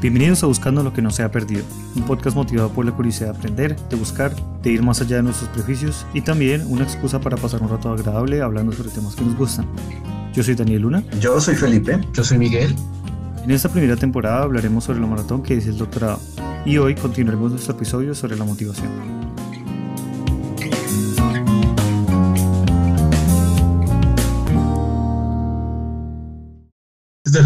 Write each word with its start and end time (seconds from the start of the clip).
Bienvenidos 0.00 0.42
a 0.42 0.46
Buscando 0.46 0.82
lo 0.82 0.94
que 0.94 1.02
no 1.02 1.10
se 1.10 1.22
ha 1.22 1.30
perdido, 1.30 1.62
un 1.94 2.04
podcast 2.04 2.34
motivado 2.34 2.70
por 2.70 2.86
la 2.86 2.92
curiosidad 2.92 3.32
de 3.32 3.38
aprender, 3.38 3.76
de 3.76 3.96
buscar, 3.96 4.34
de 4.62 4.70
ir 4.70 4.82
más 4.82 5.02
allá 5.02 5.16
de 5.16 5.24
nuestros 5.24 5.50
prejuicios 5.50 6.06
y 6.14 6.22
también 6.22 6.64
una 6.70 6.84
excusa 6.84 7.20
para 7.20 7.36
pasar 7.36 7.60
un 7.60 7.68
rato 7.68 7.92
agradable 7.92 8.40
hablando 8.40 8.72
sobre 8.72 8.88
temas 8.88 9.14
que 9.14 9.26
nos 9.26 9.36
gustan. 9.36 9.66
Yo 10.32 10.42
soy 10.42 10.54
Daniel 10.54 10.82
Luna. 10.82 11.04
Yo 11.20 11.38
soy 11.38 11.54
Felipe. 11.54 12.00
Yo 12.14 12.24
soy 12.24 12.38
Miguel. 12.38 12.74
En 13.44 13.50
esta 13.50 13.68
primera 13.68 13.94
temporada 13.94 14.42
hablaremos 14.42 14.84
sobre 14.84 15.00
la 15.00 15.06
maratón 15.06 15.42
que 15.42 15.58
es 15.58 15.66
el 15.66 15.76
doctorado 15.76 16.18
y 16.64 16.78
hoy 16.78 16.94
continuaremos 16.94 17.50
nuestro 17.50 17.74
episodio 17.74 18.14
sobre 18.14 18.36
la 18.36 18.44
motivación. 18.46 19.29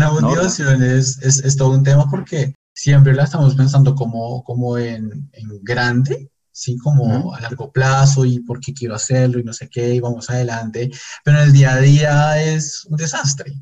La 0.04 0.20
motivación 0.20 0.82
es, 0.82 1.18
es, 1.22 1.56
todo 1.56 1.70
un 1.70 1.82
tema 1.82 2.08
porque 2.10 2.54
siempre 2.74 3.14
la 3.14 3.24
estamos 3.24 3.54
pensando 3.54 3.94
como, 3.94 4.42
como 4.44 4.78
en, 4.78 5.30
en 5.32 5.48
grande, 5.62 6.30
¿sí? 6.54 6.78
Como 6.78 7.34
a 7.34 7.40
largo 7.40 7.70
plazo 7.72 8.24
y 8.24 8.40
por 8.40 8.60
qué 8.60 8.72
quiero 8.72 8.94
hacerlo 8.94 9.38
y 9.38 9.44
no 9.44 9.52
sé 9.52 9.68
qué, 9.68 9.94
y 9.94 10.00
vamos 10.00 10.30
adelante, 10.30 10.90
pero 11.24 11.38
en 11.38 11.44
el 11.44 11.52
día 11.52 11.74
a 11.74 11.80
día 11.80 12.42
es 12.42 12.84
un 12.86 12.96
desastre. 12.96 13.52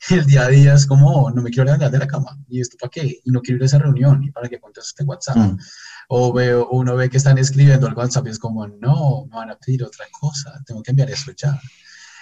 El 0.10 0.26
día 0.26 0.42
a 0.42 0.48
día 0.48 0.74
es 0.74 0.86
como, 0.86 1.28
no 1.30 1.42
me 1.42 1.50
quiero 1.50 1.64
levantar 1.64 1.90
de 1.90 1.98
la 1.98 2.06
cama, 2.06 2.38
¿y 2.48 2.60
esto 2.60 2.76
para 2.80 2.90
qué? 2.90 3.20
Y 3.24 3.30
no 3.30 3.40
quiero 3.42 3.56
ir 3.56 3.64
a 3.64 3.66
esa 3.66 3.78
reunión, 3.78 4.22
¿y 4.22 4.30
para 4.30 4.48
qué 4.48 4.60
contesto 4.60 4.88
este 4.90 5.04
WhatsApp? 5.04 5.36
Mm. 5.36 5.58
O 6.10 6.32
veo, 6.32 6.68
uno 6.70 6.94
ve 6.94 7.10
que 7.10 7.16
están 7.16 7.36
escribiendo 7.36 7.88
al 7.88 7.94
WhatsApp 7.94 8.26
y 8.28 8.30
es 8.30 8.38
como, 8.38 8.66
no, 8.66 9.26
me 9.28 9.36
van 9.36 9.50
a 9.50 9.56
pedir 9.56 9.82
otra 9.82 10.06
cosa, 10.18 10.62
tengo 10.64 10.82
que 10.82 10.92
enviar 10.92 11.10
eso 11.10 11.32
ya. 11.36 11.60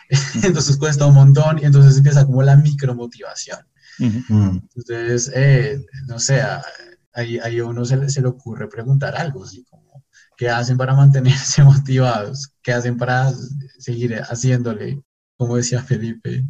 entonces 0.42 0.76
cuesta 0.76 1.06
un 1.06 1.14
montón 1.14 1.58
y 1.58 1.64
entonces 1.64 1.96
empieza 1.96 2.24
como 2.24 2.42
la 2.42 2.56
micromotivación. 2.56 3.58
Entonces, 3.98 5.30
eh, 5.34 5.84
no 6.06 6.18
sé, 6.18 6.42
ahí, 7.12 7.38
a 7.38 7.64
uno 7.64 7.84
se, 7.84 7.96
le 7.96 8.28
ocurre 8.28 8.68
preguntar 8.68 9.16
algo, 9.16 9.44
así 9.44 9.64
como, 9.64 10.04
¿qué 10.36 10.50
hacen 10.50 10.76
para 10.76 10.94
mantenerse 10.94 11.62
motivados? 11.64 12.52
¿Qué 12.62 12.72
hacen 12.72 12.96
para 12.96 13.32
seguir 13.78 14.20
haciéndole? 14.20 15.00
Como 15.36 15.56
decía 15.56 15.82
Felipe. 15.82 16.44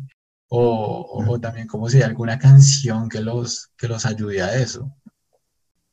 O, 0.49 1.25
o, 1.27 1.41
también 1.41 1.67
como 1.67 1.89
si 1.89 1.97
hay 1.97 2.05
alguna 2.05 2.39
canción 2.39 3.09
que 3.09 3.21
los, 3.21 3.71
que 3.77 3.89
los 3.89 4.07
ayude 4.07 4.43
a 4.43 4.55
eso. 4.55 4.95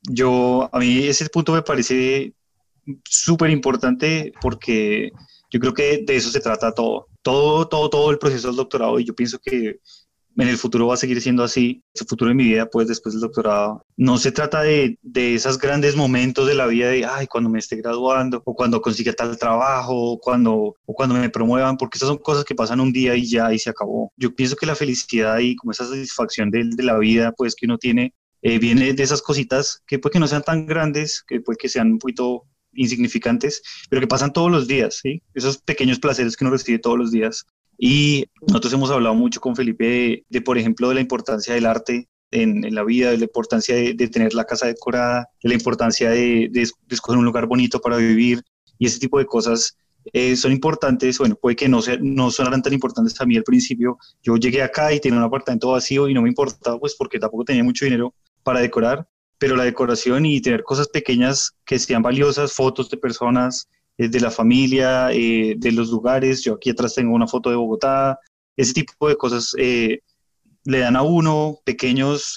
Yo, 0.02 0.68
a 0.72 0.78
mí 0.78 0.98
ese 0.98 1.28
punto 1.28 1.52
me 1.52 1.62
parece 1.62 2.34
súper 3.04 3.50
importante 3.50 4.32
porque 4.40 5.10
yo 5.54 5.60
creo 5.60 5.72
que 5.72 6.04
de 6.04 6.16
eso 6.16 6.30
se 6.30 6.40
trata 6.40 6.72
todo 6.72 7.06
todo, 7.24 7.66
todo, 7.66 7.88
todo 7.88 8.10
el 8.10 8.18
proceso 8.18 8.48
del 8.48 8.56
doctorado 8.56 9.00
y 9.00 9.04
yo 9.04 9.14
pienso 9.14 9.38
que 9.38 9.80
en 10.36 10.48
el 10.48 10.58
futuro 10.58 10.88
va 10.88 10.94
a 10.94 10.98
seguir 10.98 11.22
siendo 11.22 11.44
así, 11.44 11.82
el 11.94 12.06
futuro 12.06 12.28
de 12.28 12.34
mi 12.34 12.44
vida, 12.44 12.66
pues 12.66 12.88
después 12.88 13.14
del 13.14 13.22
doctorado. 13.22 13.86
No 13.96 14.18
se 14.18 14.32
trata 14.32 14.62
de, 14.62 14.98
de 15.00 15.36
esos 15.36 15.58
grandes 15.58 15.94
momentos 15.94 16.48
de 16.48 16.56
la 16.56 16.66
vida 16.66 16.88
de, 16.88 17.04
ay, 17.04 17.28
cuando 17.28 17.48
me 17.48 17.60
esté 17.60 17.76
graduando, 17.76 18.42
o 18.44 18.54
cuando 18.54 18.82
consiga 18.82 19.12
tal 19.12 19.38
trabajo, 19.38 19.94
o 19.94 20.18
cuando, 20.18 20.76
o 20.84 20.94
cuando 20.94 21.14
me 21.14 21.30
promuevan, 21.30 21.76
porque 21.76 21.98
esas 21.98 22.08
son 22.08 22.18
cosas 22.18 22.44
que 22.44 22.56
pasan 22.56 22.80
un 22.80 22.92
día 22.92 23.14
y 23.14 23.30
ya, 23.30 23.54
y 23.54 23.60
se 23.60 23.70
acabó. 23.70 24.12
Yo 24.16 24.34
pienso 24.34 24.56
que 24.56 24.66
la 24.66 24.74
felicidad 24.74 25.38
y 25.38 25.54
como 25.54 25.70
esa 25.70 25.86
satisfacción 25.86 26.50
de, 26.50 26.64
de 26.64 26.82
la 26.82 26.98
vida, 26.98 27.32
pues 27.32 27.54
que 27.54 27.66
uno 27.66 27.78
tiene, 27.78 28.12
eh, 28.42 28.58
viene 28.58 28.92
de 28.92 29.02
esas 29.04 29.22
cositas 29.22 29.82
que 29.86 30.00
puede 30.00 30.14
que 30.14 30.20
no 30.20 30.26
sean 30.26 30.42
tan 30.42 30.66
grandes, 30.66 31.22
que 31.26 31.40
puede 31.40 31.56
que 31.56 31.68
sean 31.68 31.92
un 31.92 31.98
poquito 32.00 32.44
insignificantes, 32.74 33.62
pero 33.88 34.00
que 34.00 34.06
pasan 34.06 34.32
todos 34.32 34.50
los 34.50 34.66
días. 34.66 35.00
Esos 35.34 35.58
pequeños 35.58 35.98
placeres 35.98 36.36
que 36.36 36.44
uno 36.44 36.52
recibe 36.52 36.78
todos 36.78 36.98
los 36.98 37.10
días. 37.10 37.46
Y 37.78 38.26
nosotros 38.46 38.72
hemos 38.72 38.90
hablado 38.90 39.14
mucho 39.14 39.40
con 39.40 39.56
Felipe 39.56 40.24
de, 40.28 40.40
por 40.40 40.58
ejemplo, 40.58 40.88
de 40.88 40.94
la 40.94 41.00
importancia 41.00 41.54
del 41.54 41.66
arte 41.66 42.08
en, 42.30 42.74
la 42.74 42.84
vida, 42.84 43.10
de 43.10 43.18
la 43.18 43.24
importancia 43.24 43.74
de, 43.74 44.08
tener 44.08 44.34
la 44.34 44.44
casa 44.44 44.66
decorada, 44.66 45.28
de 45.42 45.48
la 45.48 45.54
importancia 45.54 46.10
de, 46.10 46.48
de, 46.50 46.68
escoger 46.90 47.18
un 47.18 47.24
lugar 47.24 47.46
bonito 47.46 47.80
para 47.80 47.96
vivir 47.96 48.42
y 48.78 48.86
ese 48.86 48.98
tipo 48.98 49.18
de 49.18 49.26
cosas. 49.26 49.76
Eh, 50.12 50.36
son 50.36 50.52
importantes, 50.52 51.18
bueno, 51.18 51.34
puede 51.34 51.56
que 51.56 51.68
no, 51.68 51.80
sea, 51.80 51.96
no 51.98 52.30
sonaran 52.30 52.60
tan 52.60 52.74
importantes 52.74 53.18
a 53.20 53.24
mí 53.24 53.36
al 53.36 53.42
principio. 53.42 53.98
Yo 54.22 54.36
llegué 54.36 54.62
acá 54.62 54.92
y 54.92 55.00
tenía 55.00 55.18
un 55.18 55.24
apartamento 55.24 55.70
vacío 55.70 56.08
y 56.08 56.14
no 56.14 56.22
me 56.22 56.28
importaba, 56.28 56.78
pues 56.78 56.94
porque 56.94 57.18
tampoco 57.18 57.44
tenía 57.44 57.64
mucho 57.64 57.86
dinero 57.86 58.14
para 58.42 58.60
decorar, 58.60 59.08
pero 59.38 59.56
la 59.56 59.64
decoración 59.64 60.26
y 60.26 60.40
tener 60.40 60.62
cosas 60.62 60.88
pequeñas 60.88 61.52
que 61.64 61.78
sean 61.78 62.02
valiosas, 62.02 62.52
fotos 62.52 62.88
de 62.90 62.96
personas, 62.96 63.68
eh, 63.96 64.08
de 64.08 64.20
la 64.20 64.30
familia, 64.30 65.12
eh, 65.12 65.54
de 65.56 65.72
los 65.72 65.90
lugares. 65.90 66.42
Yo 66.42 66.54
aquí 66.54 66.70
atrás 66.70 66.94
tengo 66.94 67.14
una 67.14 67.28
foto 67.28 67.50
de 67.50 67.56
Bogotá. 67.56 68.18
Ese 68.56 68.72
tipo 68.72 69.08
de 69.08 69.16
cosas 69.16 69.54
eh, 69.58 70.00
le 70.64 70.78
dan 70.78 70.96
a 70.96 71.02
uno 71.02 71.58
pequeños 71.64 72.34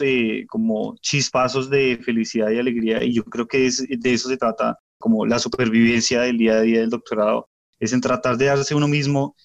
como 0.49 0.95
chispazos 1.01 1.69
de 1.69 1.99
felicidad 2.03 2.49
y 2.51 2.59
alegría 2.59 3.03
y 3.03 3.13
yo 3.13 3.23
creo 3.23 3.47
que 3.47 3.69
de 3.69 4.13
eso 4.13 4.27
se 4.27 4.37
trata 4.37 4.77
como 4.97 5.25
la 5.25 5.39
supervivencia 5.39 6.21
del 6.21 6.37
día 6.37 6.55
a 6.55 6.61
día 6.61 6.81
del 6.81 6.89
doctorado. 6.89 7.47
Es 7.79 7.93
en 7.93 8.01
tratar 8.01 8.37
de 8.37 8.45
darse 8.45 8.75
uno 8.75 8.87
mismo 8.87 9.35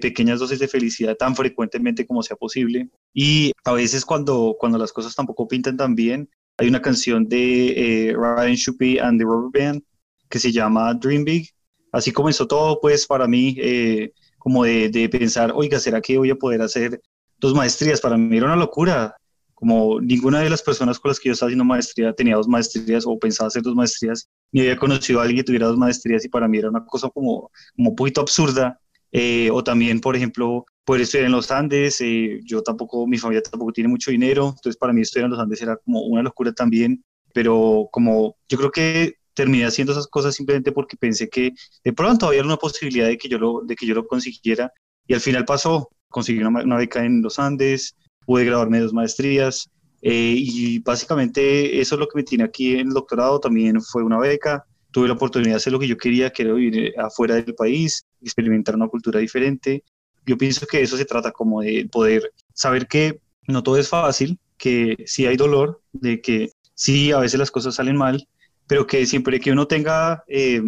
pequeñas 0.00 0.40
dosis 0.40 0.58
de 0.58 0.68
felicidad 0.68 1.16
tan 1.16 1.36
frecuentemente 1.36 2.06
como 2.06 2.22
sea 2.22 2.36
posible. 2.36 2.88
Y 3.14 3.52
a 3.64 3.72
veces 3.72 4.04
cuando, 4.04 4.56
cuando 4.58 4.78
las 4.78 4.92
cosas 4.92 5.14
tampoco 5.14 5.46
pintan 5.46 5.76
tan 5.76 5.94
bien, 5.94 6.28
hay 6.58 6.68
una 6.68 6.82
canción 6.82 7.28
de 7.28 8.08
eh, 8.10 8.14
Ryan 8.14 8.54
Shuppy 8.54 8.98
and 8.98 9.18
the 9.18 9.24
Rubber 9.24 9.50
Band 9.52 9.82
que 10.28 10.38
se 10.38 10.50
llama 10.50 10.94
Dream 10.94 11.24
Big. 11.24 11.50
Así 11.92 12.10
comenzó 12.10 12.46
todo, 12.46 12.80
pues, 12.80 13.06
para 13.06 13.26
mí, 13.28 13.54
eh, 13.58 14.12
como 14.38 14.64
de, 14.64 14.88
de, 14.88 15.08
pensar, 15.08 15.52
oiga, 15.54 15.78
¿será 15.78 16.00
que 16.00 16.16
voy 16.16 16.30
a 16.30 16.34
poder 16.34 16.62
hacer 16.62 17.00
dos 17.38 17.54
maestrías? 17.54 18.00
Para 18.00 18.16
mí 18.16 18.36
era 18.36 18.46
una 18.46 18.56
locura. 18.56 19.14
Como 19.54 20.00
ninguna 20.00 20.40
de 20.40 20.50
las 20.50 20.62
personas 20.62 20.98
con 20.98 21.10
las 21.10 21.20
que 21.20 21.28
yo 21.28 21.34
estaba 21.34 21.48
haciendo 21.48 21.64
maestría 21.64 22.12
tenía 22.12 22.34
dos 22.34 22.48
maestrías 22.48 23.04
o 23.06 23.16
pensaba 23.16 23.46
hacer 23.46 23.62
dos 23.62 23.76
maestrías, 23.76 24.28
ni 24.50 24.62
había 24.62 24.76
conocido 24.76 25.20
a 25.20 25.22
alguien 25.22 25.38
que 25.38 25.44
tuviera 25.44 25.68
dos 25.68 25.78
maestrías 25.78 26.24
y 26.24 26.28
para 26.28 26.48
mí 26.48 26.58
era 26.58 26.68
una 26.68 26.84
cosa 26.84 27.08
como, 27.10 27.50
como 27.76 27.90
un 27.90 27.94
poquito 27.94 28.20
absurda. 28.22 28.80
Eh, 29.12 29.50
o 29.52 29.62
también, 29.62 30.00
por 30.00 30.16
ejemplo, 30.16 30.64
poder 30.84 31.02
estudiar 31.02 31.26
en 31.26 31.32
los 31.32 31.50
Andes. 31.50 32.00
Eh, 32.00 32.40
yo 32.44 32.62
tampoco, 32.62 33.06
mi 33.06 33.18
familia 33.18 33.42
tampoco 33.42 33.72
tiene 33.72 33.88
mucho 33.88 34.10
dinero, 34.10 34.48
entonces 34.56 34.76
para 34.76 34.92
mí 34.92 35.02
estudiar 35.02 35.26
en 35.26 35.32
los 35.32 35.40
Andes 35.40 35.62
era 35.62 35.76
como 35.76 36.02
una 36.02 36.22
locura 36.22 36.52
también, 36.52 37.04
pero 37.32 37.88
como 37.92 38.36
yo 38.48 38.58
creo 38.58 38.70
que 38.70 39.14
terminé 39.34 39.64
haciendo 39.64 39.92
esas 39.92 40.06
cosas 40.06 40.34
simplemente 40.34 40.72
porque 40.72 40.96
pensé 40.96 41.28
que 41.28 41.52
de 41.82 41.92
pronto 41.92 42.26
había 42.26 42.42
una 42.42 42.56
posibilidad 42.56 43.06
de 43.06 43.16
que 43.16 43.28
yo 43.28 43.38
lo, 43.38 43.62
de 43.62 43.76
que 43.76 43.86
yo 43.86 43.94
lo 43.94 44.06
consiguiera 44.06 44.72
y 45.06 45.14
al 45.14 45.20
final 45.20 45.44
pasó, 45.44 45.88
conseguí 46.08 46.42
una, 46.42 46.76
beca 46.76 47.04
en 47.04 47.22
los 47.22 47.38
Andes, 47.38 47.96
pude 48.26 48.44
graduarme 48.44 48.80
dos 48.80 48.92
maestrías 48.92 49.70
eh, 50.02 50.34
y 50.36 50.80
básicamente 50.80 51.80
eso 51.80 51.94
es 51.94 51.98
lo 51.98 52.08
que 52.08 52.18
me 52.18 52.24
tiene 52.24 52.44
aquí 52.44 52.74
en 52.74 52.88
el 52.88 52.94
doctorado, 52.94 53.40
también 53.40 53.80
fue 53.80 54.02
una 54.02 54.18
beca, 54.18 54.64
tuve 54.90 55.08
la 55.08 55.14
oportunidad 55.14 55.52
de 55.52 55.56
hacer 55.56 55.72
lo 55.72 55.78
que 55.78 55.88
yo 55.88 55.96
quería, 55.96 56.30
que 56.30 56.42
era 56.42 56.52
vivir 56.52 56.92
afuera 56.98 57.36
del 57.36 57.54
país, 57.54 58.04
experimentar 58.20 58.74
una 58.74 58.88
cultura 58.88 59.18
diferente 59.20 59.82
yo 60.26 60.36
pienso 60.38 60.66
que 60.66 60.82
eso 60.82 60.96
se 60.96 61.04
trata 61.04 61.32
como 61.32 61.62
de 61.62 61.88
poder 61.90 62.32
saber 62.52 62.86
que 62.86 63.20
no 63.46 63.62
todo 63.62 63.76
es 63.76 63.88
fácil, 63.88 64.38
que 64.56 64.96
sí 65.06 65.26
hay 65.26 65.36
dolor, 65.36 65.80
de 65.92 66.20
que 66.20 66.52
sí 66.74 67.12
a 67.12 67.18
veces 67.18 67.38
las 67.38 67.50
cosas 67.50 67.74
salen 67.74 67.96
mal, 67.96 68.28
pero 68.66 68.86
que 68.86 69.04
siempre 69.06 69.40
que 69.40 69.52
uno 69.52 69.66
tenga 69.66 70.24
eh, 70.28 70.62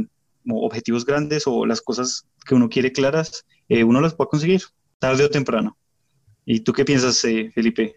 objetivos 0.51 1.07
grandes 1.07 1.45
o 1.47 1.65
las 1.65 1.81
cosas 1.81 2.27
que 2.47 2.55
uno 2.55 2.69
quiere 2.69 2.93
claras, 2.93 3.45
eh, 3.69 3.85
uno 3.85 4.01
las 4.01 4.15
puede 4.15 4.31
conseguir, 4.31 4.63
tarde 4.99 5.25
o 5.25 5.31
temprano. 5.31 5.77
¿Y 6.45 6.61
tú 6.61 6.73
qué 6.73 6.85
piensas, 6.85 7.25
eh, 7.25 7.51
Felipe? 7.55 7.97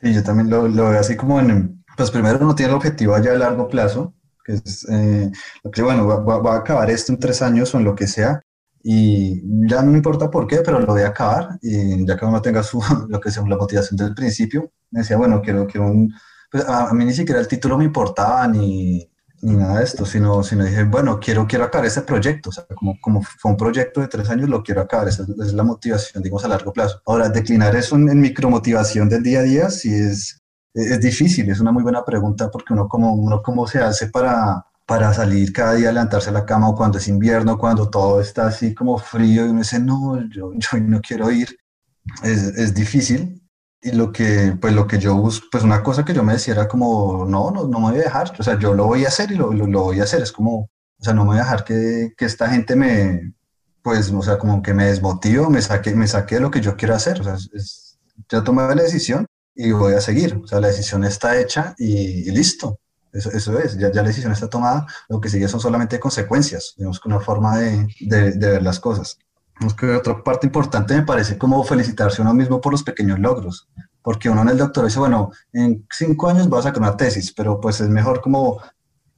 Sí, 0.00 0.14
yo 0.14 0.22
también 0.22 0.50
lo, 0.50 0.66
lo, 0.66 0.90
veo 0.90 1.00
así 1.00 1.16
como 1.16 1.38
en, 1.40 1.84
pues 1.96 2.10
primero 2.10 2.38
uno 2.40 2.54
tiene 2.54 2.70
el 2.70 2.76
objetivo 2.76 3.14
allá 3.14 3.32
a 3.32 3.38
largo 3.38 3.68
plazo, 3.68 4.14
que 4.44 4.54
es, 4.54 4.86
que 4.86 5.82
bueno, 5.82 6.06
va, 6.06 6.38
va, 6.38 6.54
a 6.54 6.58
acabar 6.58 6.90
esto 6.90 7.12
en 7.12 7.18
tres 7.18 7.42
años 7.42 7.74
o 7.74 7.78
en 7.78 7.84
lo 7.84 7.94
que 7.94 8.06
sea, 8.06 8.40
y 8.82 9.42
ya 9.68 9.82
no 9.82 9.96
importa 9.96 10.30
por 10.30 10.46
qué, 10.46 10.58
pero 10.64 10.80
lo 10.80 10.86
voy 10.86 11.02
a 11.02 11.08
acabar. 11.08 11.58
Y 11.62 12.06
ya 12.06 12.16
que 12.16 12.24
uno 12.24 12.40
tenga 12.40 12.62
su, 12.62 12.80
lo 13.08 13.20
que 13.20 13.30
sea 13.30 13.42
la 13.46 13.56
motivación 13.56 13.96
del 13.96 14.14
principio, 14.14 14.72
me 14.90 15.00
decía, 15.00 15.16
bueno, 15.16 15.42
quiero, 15.42 15.66
quiero 15.66 15.88
un, 15.88 16.12
pues 16.50 16.64
a, 16.66 16.92
mí 16.94 17.04
ni 17.04 17.12
siquiera 17.12 17.40
el 17.40 17.48
título 17.48 17.76
me 17.76 17.84
importaba 17.84 18.46
ni, 18.48 19.08
ni 19.42 19.54
nada 19.54 19.78
de 19.78 19.84
esto, 19.84 20.06
sino, 20.06 20.42
sino 20.42 20.64
dije, 20.64 20.84
bueno, 20.84 21.20
quiero, 21.20 21.46
quiero 21.46 21.64
acabar 21.64 21.86
ese 21.86 22.02
proyecto, 22.02 22.50
o 22.50 22.52
sea, 22.52 22.64
como, 22.74 22.98
como 23.00 23.22
fue 23.22 23.50
un 23.50 23.56
proyecto 23.56 24.00
de 24.00 24.08
tres 24.08 24.30
años, 24.30 24.48
lo 24.48 24.62
quiero 24.62 24.80
acabar, 24.80 25.08
esa, 25.08 25.24
es 25.24 25.52
la 25.52 25.64
motivación, 25.64 26.22
digamos, 26.22 26.44
a 26.44 26.48
largo 26.48 26.72
plazo. 26.72 27.02
Ahora, 27.06 27.28
declinar 27.28 27.76
eso 27.76 27.96
en, 27.96 28.08
en 28.08 28.20
micromotivación 28.20 29.08
del 29.08 29.22
día 29.22 29.40
a 29.40 29.42
día, 29.42 29.70
sí 29.70 29.92
es, 29.92 30.40
es 30.74 31.00
difícil, 31.00 31.50
es 31.50 31.60
una 31.60 31.72
muy 31.72 31.82
buena 31.82 32.04
pregunta 32.04 32.50
porque 32.50 32.72
uno 32.72 32.88
como, 32.88 33.14
uno 33.14 33.42
cómo 33.42 33.66
se 33.66 33.80
hace 33.80 34.08
para, 34.08 34.64
para 34.88 35.12
salir 35.12 35.52
cada 35.52 35.74
día 35.74 35.92
levantarse 35.92 36.30
a 36.30 36.32
la 36.32 36.46
cama 36.46 36.70
o 36.70 36.74
cuando 36.74 36.96
es 36.96 37.08
invierno, 37.08 37.58
cuando 37.58 37.90
todo 37.90 38.22
está 38.22 38.46
así 38.46 38.74
como 38.74 38.96
frío 38.98 39.44
y 39.44 39.50
uno 39.50 39.60
dice, 39.60 39.78
no, 39.78 40.18
yo, 40.30 40.52
yo 40.56 40.78
no 40.80 41.00
quiero 41.02 41.30
ir, 41.30 41.58
es, 42.22 42.42
es, 42.56 42.74
difícil. 42.74 43.42
Y 43.82 43.92
lo 43.92 44.10
que, 44.10 44.56
pues 44.60 44.72
lo 44.74 44.86
que 44.86 44.98
yo 44.98 45.14
busco, 45.14 45.46
pues 45.52 45.62
una 45.62 45.82
cosa 45.82 46.04
que 46.04 46.14
yo 46.14 46.24
me 46.24 46.32
decía 46.32 46.54
era 46.54 46.68
como, 46.68 47.26
no, 47.26 47.50
no, 47.50 47.68
no 47.68 47.80
me 47.80 47.90
voy 47.90 48.00
a 48.00 48.04
dejar, 48.04 48.32
o 48.38 48.42
sea, 48.42 48.58
yo 48.58 48.74
lo 48.74 48.86
voy 48.86 49.04
a 49.04 49.08
hacer 49.08 49.30
y 49.30 49.36
lo, 49.36 49.52
lo, 49.52 49.82
voy 49.84 50.00
a 50.00 50.04
hacer, 50.04 50.22
es 50.22 50.32
como, 50.32 50.56
o 50.60 50.70
sea, 51.04 51.12
no 51.12 51.22
me 51.22 51.28
voy 51.28 51.38
a 51.38 51.42
dejar 51.42 51.64
que, 51.64 52.12
que, 52.16 52.24
esta 52.24 52.48
gente 52.48 52.74
me, 52.74 53.34
pues, 53.82 54.10
o 54.10 54.22
sea, 54.22 54.38
como 54.38 54.62
que 54.62 54.74
me 54.74 54.86
desmotive, 54.86 55.48
me 55.48 55.62
saque, 55.62 55.94
me 55.94 56.08
saque 56.08 56.36
de 56.36 56.40
lo 56.40 56.50
que 56.50 56.60
yo 56.60 56.76
quiero 56.76 56.94
hacer, 56.94 57.20
o 57.20 57.24
sea, 57.24 57.34
es, 57.34 57.98
ya 58.28 58.42
tomé 58.42 58.62
la 58.74 58.82
decisión 58.82 59.26
y 59.54 59.72
voy 59.72 59.94
a 59.94 60.00
seguir. 60.00 60.40
O 60.42 60.46
sea, 60.46 60.60
la 60.60 60.68
decisión 60.68 61.04
está 61.04 61.38
hecha 61.40 61.74
y, 61.78 62.30
listo. 62.30 62.80
Eso, 63.12 63.30
eso 63.30 63.58
es, 63.58 63.78
ya, 63.78 63.90
ya, 63.90 64.02
la 64.02 64.08
decisión 64.08 64.32
está 64.32 64.48
tomada, 64.48 64.86
lo 65.08 65.20
que 65.20 65.28
sigue 65.28 65.48
son 65.48 65.60
solamente 65.60 65.98
consecuencias, 65.98 66.74
digamos 66.76 67.00
que 67.00 67.08
una 67.08 67.20
forma 67.20 67.58
de, 67.58 67.86
de, 68.00 68.32
de 68.32 68.50
ver 68.50 68.62
las 68.62 68.78
cosas. 68.80 69.18
Que 69.76 69.90
otra 69.90 70.22
parte 70.22 70.46
importante 70.46 70.94
me 70.94 71.02
parece 71.02 71.36
como 71.36 71.64
felicitarse 71.64 72.22
uno 72.22 72.32
mismo 72.32 72.60
por 72.60 72.72
los 72.72 72.82
pequeños 72.82 73.18
logros, 73.18 73.68
porque 74.02 74.30
uno 74.30 74.42
en 74.42 74.50
el 74.50 74.58
doctor 74.58 74.84
dice, 74.84 75.00
bueno, 75.00 75.30
en 75.52 75.86
cinco 75.90 76.28
años 76.28 76.48
va 76.52 76.60
a 76.60 76.62
sacar 76.62 76.80
una 76.80 76.96
tesis, 76.96 77.32
pero 77.32 77.60
pues 77.60 77.80
es 77.80 77.88
mejor 77.88 78.20
como, 78.20 78.60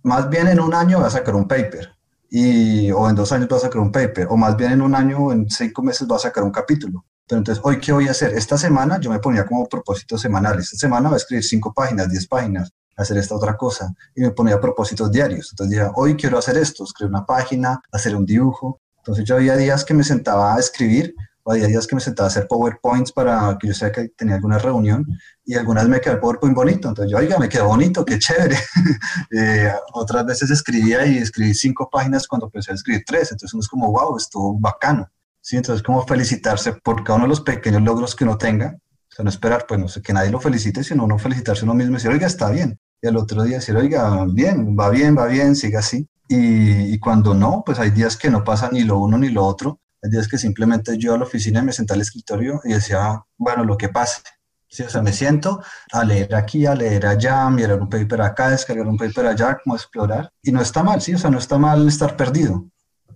más 0.03 0.31
bien 0.31 0.49
en 0.49 0.61
un 0.61 0.73
año 0.73 1.01
va 1.01 1.09
a 1.09 1.11
sacar 1.11 1.35
un 1.35 1.47
paper, 1.47 1.91
y, 2.31 2.91
o 2.91 3.09
en 3.11 3.17
dos 3.17 3.33
años 3.33 3.49
va 3.53 3.57
a 3.57 3.61
sacar 3.61 3.81
un 3.81 3.93
paper, 3.93 4.29
o 4.31 4.37
más 4.37 4.57
bien 4.57 4.73
en 4.73 4.83
un 4.83 4.95
año 4.95 5.19
o 5.19 5.33
en 5.33 5.51
cinco 5.51 5.83
meses 5.83 6.09
va 6.11 6.17
a 6.17 6.21
sacar 6.21 6.43
un 6.45 6.53
capítulo. 6.53 7.05
Pero 7.29 7.39
entonces, 7.39 7.63
¿hoy 7.65 7.79
qué 7.79 7.93
voy 7.93 8.09
a 8.09 8.11
hacer? 8.11 8.33
Esta 8.35 8.59
semana 8.59 8.99
yo 8.99 9.09
me 9.09 9.21
ponía 9.21 9.47
como 9.47 9.69
propósitos 9.69 10.21
semanales. 10.21 10.65
Esta 10.73 10.79
semana 10.79 11.11
voy 11.11 11.15
a 11.15 11.19
escribir 11.19 11.45
cinco 11.45 11.73
páginas, 11.73 12.09
diez 12.11 12.27
páginas, 12.27 12.73
hacer 13.03 13.17
esta 13.19 13.35
otra 13.35 13.57
cosa. 13.57 13.95
Y 14.15 14.23
me 14.23 14.31
ponía 14.31 14.61
propósitos 14.61 15.11
diarios. 15.11 15.49
Entonces, 15.53 15.77
día, 15.77 15.93
hoy 15.95 16.17
quiero 16.17 16.39
hacer 16.39 16.57
esto, 16.57 16.85
escribir 16.85 17.15
una 17.15 17.27
página, 17.27 17.81
hacer 17.93 18.15
un 18.17 18.27
dibujo. 18.27 18.81
Entonces, 18.99 19.25
yo 19.25 19.37
había 19.37 19.57
días 19.57 19.85
que 19.85 19.95
me 19.95 20.05
sentaba 20.05 20.55
a 20.55 20.59
escribir, 20.59 21.15
o 21.43 21.53
había 21.53 21.67
días 21.67 21.87
que 21.87 21.95
me 21.95 22.01
sentaba 22.01 22.27
a 22.27 22.31
hacer 22.31 22.47
PowerPoints 22.47 23.13
para 23.13 23.57
que 23.59 23.69
yo 23.69 23.75
sea 23.75 23.91
que 23.91 24.09
tenía 24.11 24.35
alguna 24.35 24.59
reunión, 24.59 25.07
y 25.45 25.55
algunas 25.55 25.89
me 25.89 26.01
quedó 26.01 26.15
el 26.15 26.21
PowerPoint 26.21 26.55
bonito. 26.55 26.89
Entonces, 26.89 27.11
yo, 27.11 27.19
oiga, 27.19 27.39
me 27.39 27.49
quedó 27.49 27.67
bonito, 27.69 28.05
qué 28.05 28.19
chévere. 28.19 28.57
eh, 29.33 29.73
otras 29.95 30.27
veces 30.27 30.51
escribía 30.51 31.07
y 31.07 31.19
escribí 31.19 31.55
cinco 31.55 31.89
páginas 31.91 32.27
cuando 32.27 32.47
empecé 32.47 32.73
a 32.73 32.75
escribir 32.75 33.05
tres. 33.07 33.33
Entonces, 33.33 33.55
uno 33.55 33.61
es 33.61 33.69
como, 33.69 33.91
wow, 33.91 34.17
estuvo 34.17 34.59
bacano. 34.59 35.11
Sí, 35.41 35.57
entonces, 35.57 35.83
como 35.83 36.07
felicitarse 36.07 36.75
por 36.75 37.03
cada 37.03 37.17
uno 37.17 37.25
de 37.25 37.31
los 37.31 37.41
pequeños 37.41 37.83
logros 37.83 38.15
que 38.15 38.25
uno 38.25 38.37
tenga. 38.37 38.77
O 39.11 39.15
sea, 39.15 39.25
no 39.25 39.31
esperar, 39.31 39.65
pues, 39.67 39.81
no 39.81 39.89
sé, 39.89 40.03
que 40.03 40.13
nadie 40.13 40.31
lo 40.31 40.41
felicite, 40.41 40.85
sino 40.85 41.05
uno 41.05 41.19
felicitarse 41.19 41.65
uno 41.65 41.75
mismo 41.75 41.93
y 41.93 41.97
decir, 41.97 42.11
oiga, 42.11 42.27
está 42.27 42.51
bien. 42.51 42.79
Y 43.03 43.09
al 43.09 43.17
otro 43.17 43.43
día 43.43 43.57
decir, 43.57 43.77
oiga, 43.77 44.25
bien, 44.27 44.77
va 44.79 44.91
bien, 44.91 45.17
va 45.17 45.27
bien, 45.27 45.57
siga 45.57 45.81
así. 45.81 46.07
Y, 46.29 46.95
y, 46.95 46.99
cuando 46.99 47.35
no, 47.35 47.63
pues 47.65 47.79
hay 47.79 47.91
días 47.91 48.17
que 48.17 48.31
no 48.31 48.45
pasa 48.45 48.71
ni 48.71 48.85
lo 48.85 48.99
uno 48.99 49.19
ni 49.19 49.31
lo 49.31 49.45
otro. 49.45 49.81
Hay 50.03 50.11
días 50.11 50.29
que 50.29 50.39
simplemente 50.39 50.97
yo 50.97 51.15
a 51.15 51.19
la 51.19 51.25
oficina 51.25 51.63
me 51.63 51.73
senté 51.73 51.95
al 51.95 52.01
escritorio 52.01 52.61
y 52.65 52.73
decía, 52.73 53.23
bueno, 53.37 53.65
lo 53.65 53.77
que 53.77 53.89
pase. 53.89 54.23
Sí, 54.69 54.85
o 54.85 54.89
sea, 54.89 55.03
me 55.03 55.13
siento 55.13 55.61
a 55.93 56.05
leer 56.05 56.33
aquí, 56.37 56.65
a 56.65 56.77
leer 56.77 57.05
allá, 57.05 57.51
mirar 57.51 57.81
un 57.81 57.89
paper 57.89 58.23
acá, 58.23 58.51
descargar 58.51 58.87
un 58.87 58.97
paper 58.97 59.27
allá, 59.27 59.59
como 59.63 59.75
explorar. 59.75 60.31
Y 60.43 60.53
no 60.53 60.61
está 60.61 60.85
mal, 60.85 61.01
sí, 61.01 61.13
o 61.15 61.19
sea, 61.19 61.29
no 61.29 61.39
está 61.39 61.59
mal 61.59 61.89
estar 61.89 62.17
perdido. 62.17 62.67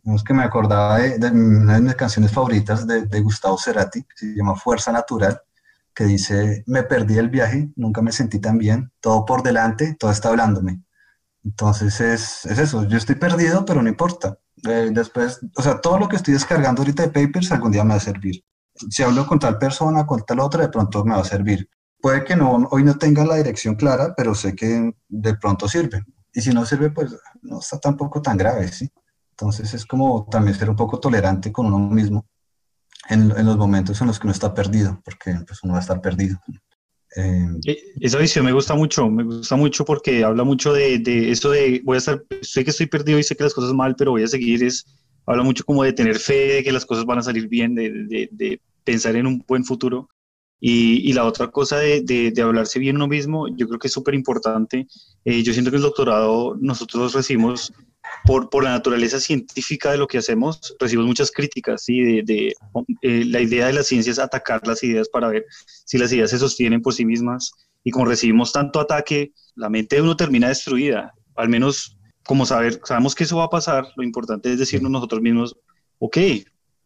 Es 0.05 0.25
que 0.25 0.35
me 0.35 0.43
acordaba 0.43 0.99
de, 0.99 1.19
de, 1.19 1.31
una 1.31 1.75
de 1.75 1.81
mis 1.81 1.95
canciones 1.95 2.33
favoritas 2.33 2.87
de, 2.87 3.07
de 3.07 3.21
Gustavo 3.21 3.57
Cerati, 3.57 4.03
que 4.03 4.17
se 4.17 4.27
llama 4.35 4.57
Fuerza 4.57 4.91
Natural, 4.91 5.41
que 5.95 6.05
dice, 6.05 6.65
me 6.67 6.83
perdí 6.83 7.19
el 7.19 7.31
viaje, 7.31 7.71
nunca 7.77 8.03
me 8.03 8.13
sentí 8.13 8.41
tan 8.41 8.59
bien, 8.59 8.93
todo 9.01 9.25
por 9.25 9.43
delante, 9.43 9.97
todo 9.99 10.11
está 10.11 10.31
hablándome. 10.31 10.83
Entonces 11.45 12.01
es, 12.01 12.45
es 12.47 12.59
eso, 12.59 12.85
yo 12.89 12.97
estoy 12.97 13.15
perdido, 13.17 13.65
pero 13.65 13.83
no 13.83 13.89
importa. 13.89 14.39
Eh, 14.67 14.91
después, 14.93 15.41
o 15.57 15.63
sea, 15.63 15.81
todo 15.81 15.99
lo 15.99 16.09
que 16.09 16.17
estoy 16.17 16.35
descargando 16.35 16.83
ahorita 16.83 17.07
de 17.07 17.27
papers 17.27 17.53
algún 17.53 17.71
día 17.71 17.85
me 17.85 17.91
va 17.91 17.97
a 17.97 18.01
servir. 18.01 18.43
Si 18.91 19.03
hablo 19.03 19.27
con 19.27 19.39
tal 19.39 19.59
persona, 19.59 20.07
con 20.07 20.25
tal 20.25 20.41
otra, 20.41 20.63
de 20.63 20.69
pronto 20.69 21.05
me 21.05 21.15
va 21.15 21.21
a 21.21 21.25
servir. 21.25 21.69
Puede 22.01 22.25
que 22.25 22.35
no, 22.35 22.69
hoy 22.71 22.83
no 22.83 22.97
tenga 22.97 23.25
la 23.25 23.37
dirección 23.37 23.77
clara, 23.77 24.15
pero 24.17 24.35
sé 24.35 24.55
que 24.55 24.95
de 25.09 25.37
pronto 25.37 25.69
sirve. 25.69 26.03
Y 26.33 26.41
si 26.41 26.53
no 26.53 26.67
sirve, 26.67 26.91
pues 26.91 27.15
no 27.43 27.61
está 27.61 27.79
tampoco 27.79 28.21
tan 28.21 28.37
grave, 28.37 28.69
¿sí? 28.69 28.91
Entonces 29.31 29.73
es 29.75 29.87
como 29.87 30.27
también 30.31 30.57
ser 30.57 30.71
un 30.71 30.77
poco 30.77 30.99
tolerante 30.99 31.53
con 31.53 31.67
uno 31.67 31.79
mismo 31.79 32.27
en, 33.09 33.33
en 33.37 33.47
los 33.47 33.57
momentos 33.57 34.01
en 34.01 34.07
los 34.07 34.19
que 34.19 34.27
uno 34.27 34.33
está 34.33 34.55
perdido, 34.55 35.01
porque 35.05 35.35
pues 35.47 35.63
uno 35.63 35.75
va 35.75 35.79
a 35.79 35.83
estar 35.83 36.01
perdido. 36.01 36.39
Eh, 37.17 37.47
Esa 38.01 38.19
visión 38.19 38.45
me 38.45 38.53
gusta 38.53 38.75
mucho, 38.75 39.09
me 39.09 39.23
gusta 39.23 39.57
mucho 39.57 39.85
porque 39.85 40.25
habla 40.25 40.43
mucho 40.43 40.73
de, 40.73 40.99
de, 40.99 41.31
eso 41.31 41.51
de 41.51 41.81
voy 41.85 41.97
a 41.97 41.99
estar, 41.99 42.25
sé 42.43 42.65
que 42.65 42.71
estoy 42.71 42.87
perdido 42.87 43.19
y 43.19 43.23
sé 43.23 43.37
que 43.37 43.45
las 43.45 43.55
cosas 43.55 43.73
mal, 43.73 43.95
pero 43.97 44.11
voy 44.13 44.25
a 44.25 44.29
seguir, 44.29 44.65
es, 44.65 44.85
habla 45.27 45.43
mucho 45.45 45.65
como 45.65 45.85
de 45.85 45.93
tener 45.93 46.19
fe 46.19 46.55
de 46.55 46.65
que 46.65 46.73
las 46.73 46.85
cosas 46.85 47.05
van 47.05 47.19
a 47.19 47.23
salir 47.23 47.49
bien, 47.49 47.75
de, 47.75 47.91
de, 47.91 48.29
de 48.33 48.61
pensar 48.83 49.15
en 49.17 49.27
un 49.27 49.45
buen 49.47 49.65
futuro. 49.65 50.09
Y, 50.61 51.11
y 51.11 51.13
la 51.13 51.25
otra 51.25 51.51
cosa 51.51 51.77
de, 51.77 52.01
de, 52.01 52.43
hablarse 52.43 52.79
bien 52.79 52.97
uno 52.97 53.07
mismo, 53.07 53.49
yo 53.55 53.69
creo 53.69 53.79
que 53.79 53.89
es 53.89 53.93
súper 53.93 54.15
importante. 54.15 54.87
Eh, 55.25 55.43
yo 55.43 55.53
siento 55.53 55.71
que 55.71 55.77
el 55.77 55.83
doctorado 55.83 56.57
nosotros 56.59 57.13
recibimos 57.13 57.71
por, 58.25 58.51
por, 58.51 58.65
la 58.65 58.71
naturaleza 58.71 59.21
científica 59.21 59.91
de 59.91 59.99
lo 59.99 60.07
que 60.07 60.19
hacemos, 60.19 60.75
recibimos 60.79 61.07
muchas 61.07 61.31
críticas, 61.31 61.85
¿sí? 61.85 62.01
de, 62.01 62.23
de 62.23 62.55
eh, 63.03 63.25
la 63.27 63.41
idea 63.41 63.67
de 63.67 63.73
la 63.73 63.83
ciencia 63.83 64.11
es 64.11 64.19
atacar 64.19 64.67
las 64.67 64.83
ideas 64.83 65.09
para 65.09 65.29
ver 65.29 65.45
si 65.85 65.99
las 65.99 66.13
ideas 66.13 66.31
se 66.31 66.39
sostienen 66.39 66.83
por 66.83 66.95
sí 66.95 67.05
mismas, 67.05 67.53
y 67.83 67.91
como 67.91 68.07
recibimos 68.07 68.53
tanto 68.53 68.81
ataque, 68.81 69.33
la 69.55 69.69
mente 69.69 69.97
de 69.97 70.03
uno 70.03 70.17
termina 70.17 70.49
destruida, 70.49 71.13
al 71.37 71.49
menos 71.49 71.99
como 72.25 72.47
saber, 72.47 72.81
sabemos 72.85 73.15
que 73.15 73.25
eso 73.25 73.37
va 73.37 73.45
a 73.45 73.51
pasar, 73.51 73.87
lo 73.97 74.03
importante 74.03 74.51
es 74.51 74.59
decirnos 74.59 74.91
nosotros 74.91 75.21
mismos, 75.21 75.57
ok, 75.99 76.17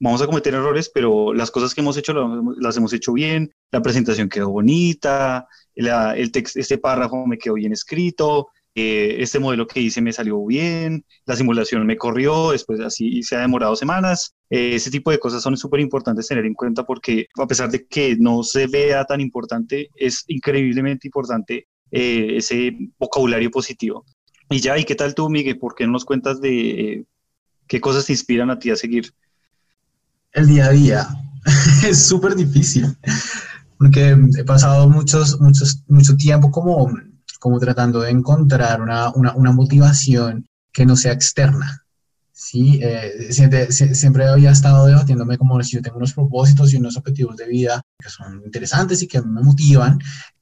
vamos 0.01 0.23
a 0.23 0.27
cometer 0.27 0.55
errores, 0.55 0.91
pero 0.93 1.33
las 1.33 1.51
cosas 1.51 1.75
que 1.75 1.81
hemos 1.81 1.97
hecho 1.97 2.13
las 2.59 2.77
hemos 2.77 2.93
hecho 2.93 3.13
bien, 3.13 3.53
la 3.71 3.83
presentación 3.83 4.29
quedó 4.29 4.51
bonita, 4.51 5.47
la, 5.75 6.17
el 6.17 6.33
text, 6.33 6.57
este 6.57 6.79
párrafo 6.79 7.27
me 7.27 7.39
quedó 7.39 7.55
bien 7.55 7.73
escrito, 7.73 8.49
eh, 8.75 9.17
este 9.19 9.39
modelo 9.39 9.67
que 9.67 9.81
hice 9.81 10.01
me 10.01 10.13
salió 10.13 10.45
bien, 10.45 11.05
la 11.27 11.37
simulación 11.37 11.87
me 11.87 11.97
corrió, 11.97 12.53
después 12.53 12.81
así 12.81 13.23
se 13.23 13.37
ha 13.37 13.41
demorado 13.41 13.77
semanas. 13.77 14.35
Eh, 14.51 14.75
ese 14.75 14.91
tipo 14.91 15.11
de 15.11 15.19
cosas 15.19 15.43
son 15.43 15.57
súper 15.57 15.81
importantes 15.81 16.29
tener 16.29 16.47
en 16.47 16.55
cuenta 16.55 16.85
porque 16.85 17.27
a 17.37 17.47
pesar 17.47 17.71
de 17.71 17.87
que 17.87 18.17
no 18.19 18.43
se 18.43 18.67
vea 18.67 19.05
tan 19.05 19.21
importante, 19.21 19.91
es 19.95 20.25
increíblemente 20.29 21.09
importante 21.09 21.67
eh, 21.91 22.37
ese 22.37 22.77
vocabulario 22.99 23.51
positivo. 23.51 24.05
Y 24.51 24.61
ya, 24.61 24.79
¿y 24.79 24.85
qué 24.85 24.95
tal 24.95 25.15
tú, 25.15 25.29
Miguel? 25.29 25.59
¿Por 25.59 25.75
qué 25.75 25.87
no 25.87 25.93
nos 25.93 26.05
cuentas 26.05 26.41
de 26.41 27.05
qué 27.67 27.81
cosas 27.81 28.07
te 28.07 28.13
inspiran 28.13 28.51
a 28.51 28.59
ti 28.59 28.71
a 28.71 28.77
seguir? 28.77 29.13
El 30.33 30.47
día 30.47 30.67
a 30.67 30.71
día 30.71 31.09
es 31.87 32.07
súper 32.07 32.35
difícil 32.35 32.87
porque 33.79 34.17
he 34.37 34.45
pasado 34.45 34.89
muchos, 34.89 35.41
muchos, 35.41 35.83
mucho 35.89 36.17
tiempo 36.17 36.51
como 36.51 36.91
como 37.39 37.59
tratando 37.59 38.01
de 38.01 38.11
encontrar 38.11 38.81
una, 38.81 39.11
una, 39.13 39.35
una 39.35 39.53
motivación 39.53 40.47
que 40.73 40.87
no 40.87 40.97
sea 40.97 41.13
externa. 41.13 41.85
¿sí? 42.33 42.79
Eh, 42.83 43.33
siempre, 43.33 43.71
siempre, 43.73 44.27
había 44.27 44.53
estado 44.53 44.87
debatiéndome 44.87 45.37
como 45.39 45.61
si 45.63 45.77
yo 45.77 45.83
tengo 45.83 45.97
unos 45.97 46.15
propósitos 46.15 46.73
y 46.73 46.77
unos 46.77 46.97
objetivos 46.97 47.37
de 47.37 47.49
vida 47.49 47.83
que 47.99 48.09
son 48.09 48.43
interesantes 48.45 49.03
y 49.03 49.09
que 49.09 49.21
me 49.21 49.43
motivan 49.43 49.99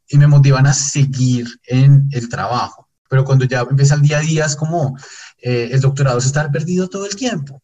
y 0.08 0.19
me 0.19 0.26
motivan 0.26 0.66
a 0.66 0.75
seguir 0.75 1.46
en 1.66 2.09
el 2.12 2.28
trabajo. 2.28 2.88
Pero 3.09 3.25
cuando 3.25 3.44
ya 3.44 3.61
empieza 3.68 3.94
el 3.94 4.02
día 4.02 4.18
a 4.18 4.21
día 4.21 4.44
es 4.44 4.56
como 4.56 4.97
eh, 5.38 5.71
el 5.73 5.80
doctorado 5.80 6.18
es 6.18 6.26
estar 6.26 6.50
perdido 6.50 6.88
todo 6.88 7.06
el 7.06 7.16
tiempo. 7.16 7.62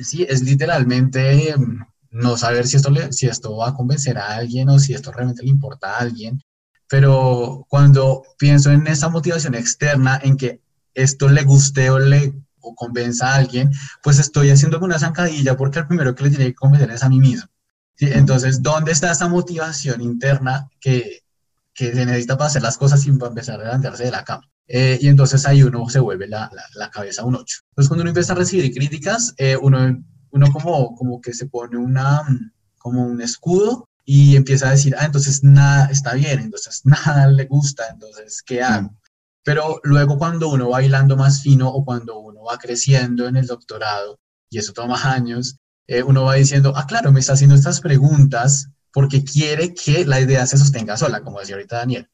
¿sí? 0.00 0.26
Es 0.28 0.42
literalmente 0.42 1.56
mm, 1.56 1.84
no 2.10 2.36
saber 2.36 2.66
si 2.66 2.76
esto, 2.76 2.90
le, 2.90 3.12
si 3.12 3.26
esto 3.26 3.56
va 3.56 3.70
a 3.70 3.74
convencer 3.74 4.18
a 4.18 4.36
alguien 4.36 4.68
o 4.68 4.78
si 4.78 4.92
esto 4.92 5.10
realmente 5.10 5.42
le 5.42 5.50
importa 5.50 5.94
a 5.94 5.98
alguien 6.00 6.40
pero 6.88 7.66
cuando 7.68 8.22
pienso 8.38 8.70
en 8.70 8.86
esa 8.86 9.08
motivación 9.08 9.54
externa, 9.54 10.20
en 10.22 10.36
que 10.36 10.60
esto 10.94 11.28
le 11.28 11.42
guste 11.44 11.90
o 11.90 11.98
le 11.98 12.32
o 12.64 12.74
convenza 12.74 13.28
a 13.28 13.36
alguien, 13.36 13.70
pues 14.02 14.18
estoy 14.18 14.50
haciendo 14.50 14.78
una 14.80 14.98
zancadilla 14.98 15.56
porque 15.56 15.80
el 15.80 15.86
primero 15.86 16.14
que 16.14 16.24
le 16.24 16.30
tiene 16.30 16.46
que 16.46 16.54
convencer 16.54 16.90
es 16.90 17.02
a 17.02 17.08
mí 17.08 17.20
mismo. 17.20 17.48
¿sí? 17.94 18.08
Entonces, 18.10 18.62
¿dónde 18.62 18.92
está 18.92 19.12
esa 19.12 19.28
motivación 19.28 20.00
interna 20.00 20.68
que, 20.80 21.24
que, 21.74 21.92
se 21.92 22.06
necesita 22.06 22.38
para 22.38 22.48
hacer 22.48 22.62
las 22.62 22.78
cosas 22.78 23.02
sin 23.02 23.22
empezar 23.22 23.60
a 23.60 23.64
levantarse 23.64 24.04
de 24.04 24.10
la 24.10 24.24
cama? 24.24 24.48
Eh, 24.66 24.98
y 25.00 25.08
entonces 25.08 25.44
ahí 25.44 25.62
uno 25.62 25.86
se 25.90 26.00
vuelve 26.00 26.26
la, 26.26 26.50
la, 26.54 26.64
la, 26.74 26.90
cabeza 26.90 27.24
un 27.24 27.34
8. 27.34 27.58
Entonces, 27.70 27.88
cuando 27.88 28.02
uno 28.02 28.10
empieza 28.10 28.32
a 28.32 28.36
recibir 28.36 28.72
críticas, 28.72 29.34
eh, 29.36 29.58
uno, 29.60 30.02
uno 30.30 30.52
como, 30.52 30.94
como 30.94 31.20
que 31.20 31.34
se 31.34 31.46
pone 31.46 31.76
una, 31.76 32.22
como 32.78 33.04
un 33.06 33.20
escudo 33.20 33.88
y 34.04 34.36
empieza 34.36 34.68
a 34.68 34.72
decir, 34.72 34.94
ah, 34.98 35.06
entonces 35.06 35.42
nada 35.42 35.86
está 35.86 36.14
bien, 36.14 36.40
entonces 36.40 36.82
nada 36.84 37.26
le 37.28 37.46
gusta, 37.46 37.84
entonces, 37.90 38.42
¿qué 38.42 38.62
hago? 38.62 38.94
Pero 39.42 39.80
luego 39.82 40.18
cuando 40.18 40.48
uno 40.48 40.70
va 40.70 40.78
bailando 40.78 41.16
más 41.16 41.42
fino 41.42 41.68
o 41.68 41.84
cuando 41.84 42.18
uno 42.18 42.44
va 42.44 42.58
creciendo 42.58 43.26
en 43.28 43.36
el 43.36 43.46
doctorado, 43.46 44.20
y 44.50 44.58
eso 44.58 44.72
toma 44.72 45.00
años, 45.14 45.58
eh, 45.86 46.02
uno 46.02 46.24
va 46.24 46.34
diciendo, 46.34 46.72
ah, 46.76 46.86
claro, 46.86 47.12
me 47.12 47.20
está 47.20 47.34
haciendo 47.34 47.54
estas 47.54 47.80
preguntas 47.80 48.68
porque 48.92 49.24
quiere 49.24 49.74
que 49.74 50.06
la 50.06 50.20
idea 50.20 50.46
se 50.46 50.56
sostenga 50.56 50.96
sola, 50.96 51.22
como 51.22 51.40
decía 51.40 51.56
ahorita 51.56 51.78
Daniel. 51.78 52.08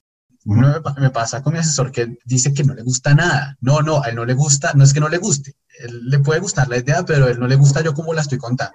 Uno 0.46 0.68
me, 0.68 1.02
me, 1.02 1.10
pasa 1.10 1.42
con 1.42 1.52
mi 1.52 1.58
asesor 1.58 1.92
que 1.92 2.16
dice 2.24 2.54
que 2.54 2.64
no 2.64 2.72
le 2.72 2.82
gusta 2.82 3.14
nada. 3.14 3.58
No, 3.60 3.82
no, 3.82 4.02
a 4.02 4.08
él 4.08 4.16
no 4.16 4.24
le 4.24 4.32
gusta, 4.32 4.72
no 4.74 4.84
es 4.84 4.94
que 4.94 5.00
no 5.00 5.10
le 5.10 5.18
guste. 5.18 5.54
Él 5.80 6.08
le 6.08 6.18
puede 6.20 6.40
gustar 6.40 6.66
la 6.68 6.78
idea, 6.78 7.04
pero 7.04 7.26
a 7.26 7.30
él 7.30 7.38
no 7.38 7.46
le 7.46 7.56
gusta 7.56 7.82
yo 7.82 7.92
como 7.92 8.14
la 8.14 8.22
estoy 8.22 8.38
contando. 8.38 8.74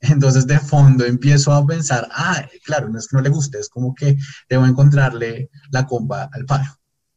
Entonces 0.00 0.46
de 0.46 0.58
fondo 0.58 1.04
empiezo 1.04 1.52
a 1.52 1.64
pensar, 1.66 2.08
ah, 2.12 2.46
claro, 2.64 2.88
no 2.88 2.98
es 2.98 3.06
que 3.06 3.16
no 3.16 3.22
le 3.22 3.30
guste, 3.30 3.58
es 3.58 3.68
como 3.68 3.94
que 3.94 4.16
debo 4.48 4.66
encontrarle 4.66 5.50
la 5.70 5.86
comba 5.86 6.28
al 6.32 6.46
palo. 6.46 6.70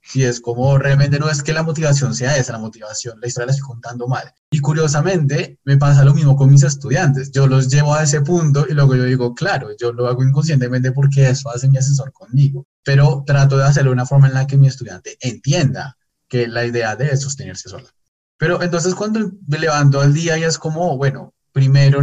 Si 0.05 0.21
es 0.21 0.41
como 0.41 0.77
realmente 0.77 1.17
no 1.17 1.29
es 1.29 1.41
que 1.41 1.53
la 1.53 1.63
motivación 1.63 2.13
sea 2.13 2.35
esa, 2.35 2.51
la 2.51 2.59
motivación, 2.59 3.21
la 3.21 3.27
historia 3.27 3.45
la 3.45 3.53
estoy 3.53 3.67
contando 3.67 4.05
mal. 4.05 4.33
Y 4.51 4.59
curiosamente 4.59 5.59
me 5.63 5.77
pasa 5.77 6.03
lo 6.03 6.13
mismo 6.13 6.35
con 6.35 6.51
mis 6.51 6.63
estudiantes. 6.63 7.31
Yo 7.31 7.47
los 7.47 7.69
llevo 7.69 7.93
a 7.95 8.03
ese 8.03 8.19
punto 8.19 8.65
y 8.67 8.73
luego 8.73 8.95
yo 8.95 9.05
digo, 9.05 9.33
claro, 9.33 9.69
yo 9.79 9.93
lo 9.93 10.07
hago 10.07 10.21
inconscientemente 10.21 10.91
porque 10.91 11.29
eso 11.29 11.49
hace 11.49 11.69
mi 11.69 11.77
asesor 11.77 12.11
conmigo. 12.11 12.67
Pero 12.83 13.23
trato 13.25 13.57
de 13.57 13.63
hacerlo 13.63 13.91
de 13.91 13.93
una 13.93 14.05
forma 14.05 14.27
en 14.27 14.33
la 14.33 14.45
que 14.45 14.57
mi 14.57 14.67
estudiante 14.67 15.17
entienda 15.21 15.95
que 16.27 16.47
la 16.47 16.65
idea 16.65 16.97
de 16.97 17.09
es 17.11 17.21
sostenerse 17.21 17.69
sola. 17.69 17.89
Pero 18.37 18.61
entonces 18.61 18.93
cuando 18.95 19.31
me 19.47 19.57
levanto 19.57 20.01
al 20.01 20.13
día 20.13 20.37
y 20.37 20.43
es 20.43 20.57
como, 20.57 20.97
bueno, 20.97 21.33
primero, 21.53 22.01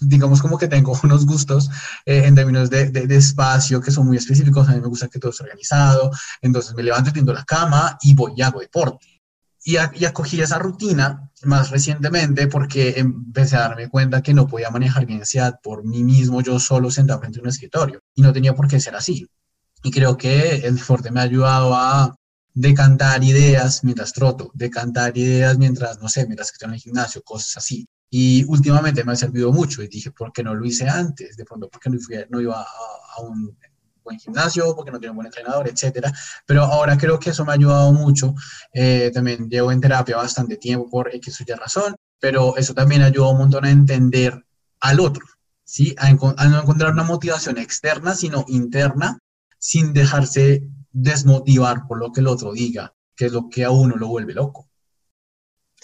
digamos 0.00 0.42
como 0.42 0.58
que 0.58 0.66
tengo 0.66 0.98
unos 1.04 1.26
gustos 1.26 1.70
eh, 2.04 2.22
en 2.24 2.34
términos 2.34 2.70
de, 2.70 2.90
de, 2.90 3.16
espacio 3.16 3.80
que 3.80 3.92
son 3.92 4.06
muy 4.06 4.16
específicos, 4.16 4.68
a 4.68 4.72
mí 4.72 4.80
me 4.80 4.88
gusta 4.88 5.08
que 5.08 5.20
todo 5.20 5.30
esté 5.30 5.44
organizado, 5.44 6.10
entonces 6.40 6.74
me 6.74 6.82
levanto, 6.82 7.12
tiendo 7.12 7.32
la 7.32 7.44
cama 7.44 7.96
y 8.02 8.14
voy 8.14 8.32
y 8.36 8.42
hago 8.42 8.60
deporte. 8.60 9.06
Y, 9.64 9.74
y, 9.74 10.04
acogí 10.06 10.40
esa 10.40 10.58
rutina 10.58 11.30
más 11.42 11.70
recientemente 11.70 12.48
porque 12.48 12.94
empecé 12.96 13.56
a 13.56 13.60
darme 13.68 13.88
cuenta 13.88 14.22
que 14.22 14.32
no 14.32 14.46
podía 14.46 14.70
manejar 14.70 15.06
mi 15.06 15.14
ansiedad 15.14 15.60
por 15.62 15.84
mí 15.84 16.02
mismo, 16.02 16.40
yo 16.40 16.58
solo 16.58 16.90
sentado 16.90 17.20
frente 17.20 17.38
a 17.38 17.42
un 17.42 17.48
escritorio, 17.48 18.00
y 18.14 18.22
no 18.22 18.32
tenía 18.32 18.54
por 18.54 18.66
qué 18.66 18.80
ser 18.80 18.96
así. 18.96 19.28
Y 19.82 19.90
creo 19.90 20.16
que 20.16 20.56
el 20.66 20.76
deporte 20.76 21.10
me 21.10 21.20
ha 21.20 21.24
ayudado 21.24 21.74
a 21.74 22.16
decantar 22.54 23.22
ideas 23.22 23.84
mientras 23.84 24.12
troto, 24.12 24.50
decantar 24.54 25.16
ideas 25.16 25.58
mientras, 25.58 26.00
no 26.00 26.08
sé, 26.08 26.26
mientras 26.26 26.50
que 26.50 26.54
estoy 26.56 26.68
en 26.68 26.74
el 26.74 26.80
gimnasio, 26.80 27.22
cosas 27.22 27.58
así. 27.58 27.86
Y 28.10 28.44
últimamente 28.44 29.04
me 29.04 29.12
ha 29.12 29.16
servido 29.16 29.52
mucho 29.52 29.82
y 29.82 29.88
dije, 29.88 30.10
¿por 30.10 30.32
qué 30.32 30.42
no 30.42 30.54
lo 30.54 30.64
hice 30.64 30.88
antes? 30.88 31.36
De 31.36 31.44
pronto, 31.44 31.68
¿por 31.68 31.80
qué 31.80 31.90
no, 32.30 32.40
iba 32.40 32.60
a, 32.62 33.20
un 33.22 33.56
buen 34.02 34.18
gimnasio? 34.18 34.74
¿Por 34.74 34.84
qué 34.84 34.90
no 34.90 34.98
tenía 34.98 35.10
un 35.10 35.16
buen 35.16 35.26
entrenador? 35.26 35.68
Etcétera. 35.68 36.12
Pero 36.46 36.64
ahora 36.64 36.96
creo 36.96 37.18
que 37.18 37.30
eso 37.30 37.44
me 37.44 37.52
ha 37.52 37.54
ayudado 37.56 37.92
mucho. 37.92 38.34
Eh, 38.72 39.10
también 39.12 39.48
llevo 39.48 39.70
en 39.72 39.80
terapia 39.80 40.16
bastante 40.16 40.56
tiempo 40.56 40.88
por 40.88 41.14
X 41.14 41.40
o 41.40 41.44
Y 41.46 41.52
razón, 41.52 41.96
pero 42.18 42.56
eso 42.56 42.72
también 42.72 43.02
ayuda 43.02 43.28
un 43.28 43.38
montón 43.38 43.64
a 43.66 43.70
entender 43.70 44.42
al 44.80 45.00
otro, 45.00 45.26
¿sí? 45.64 45.94
A, 45.98 46.06
a 46.06 46.48
no 46.48 46.60
encontrar 46.62 46.92
una 46.92 47.02
motivación 47.02 47.58
externa, 47.58 48.14
sino 48.14 48.44
interna, 48.48 49.18
sin 49.58 49.92
dejarse 49.92 50.62
desmotivar 50.92 51.86
por 51.86 51.98
lo 51.98 52.12
que 52.12 52.20
el 52.20 52.28
otro 52.28 52.52
diga, 52.52 52.94
que 53.16 53.26
es 53.26 53.32
lo 53.32 53.48
que 53.48 53.64
a 53.64 53.70
uno 53.70 53.96
lo 53.96 54.08
vuelve 54.08 54.34
loco. 54.34 54.67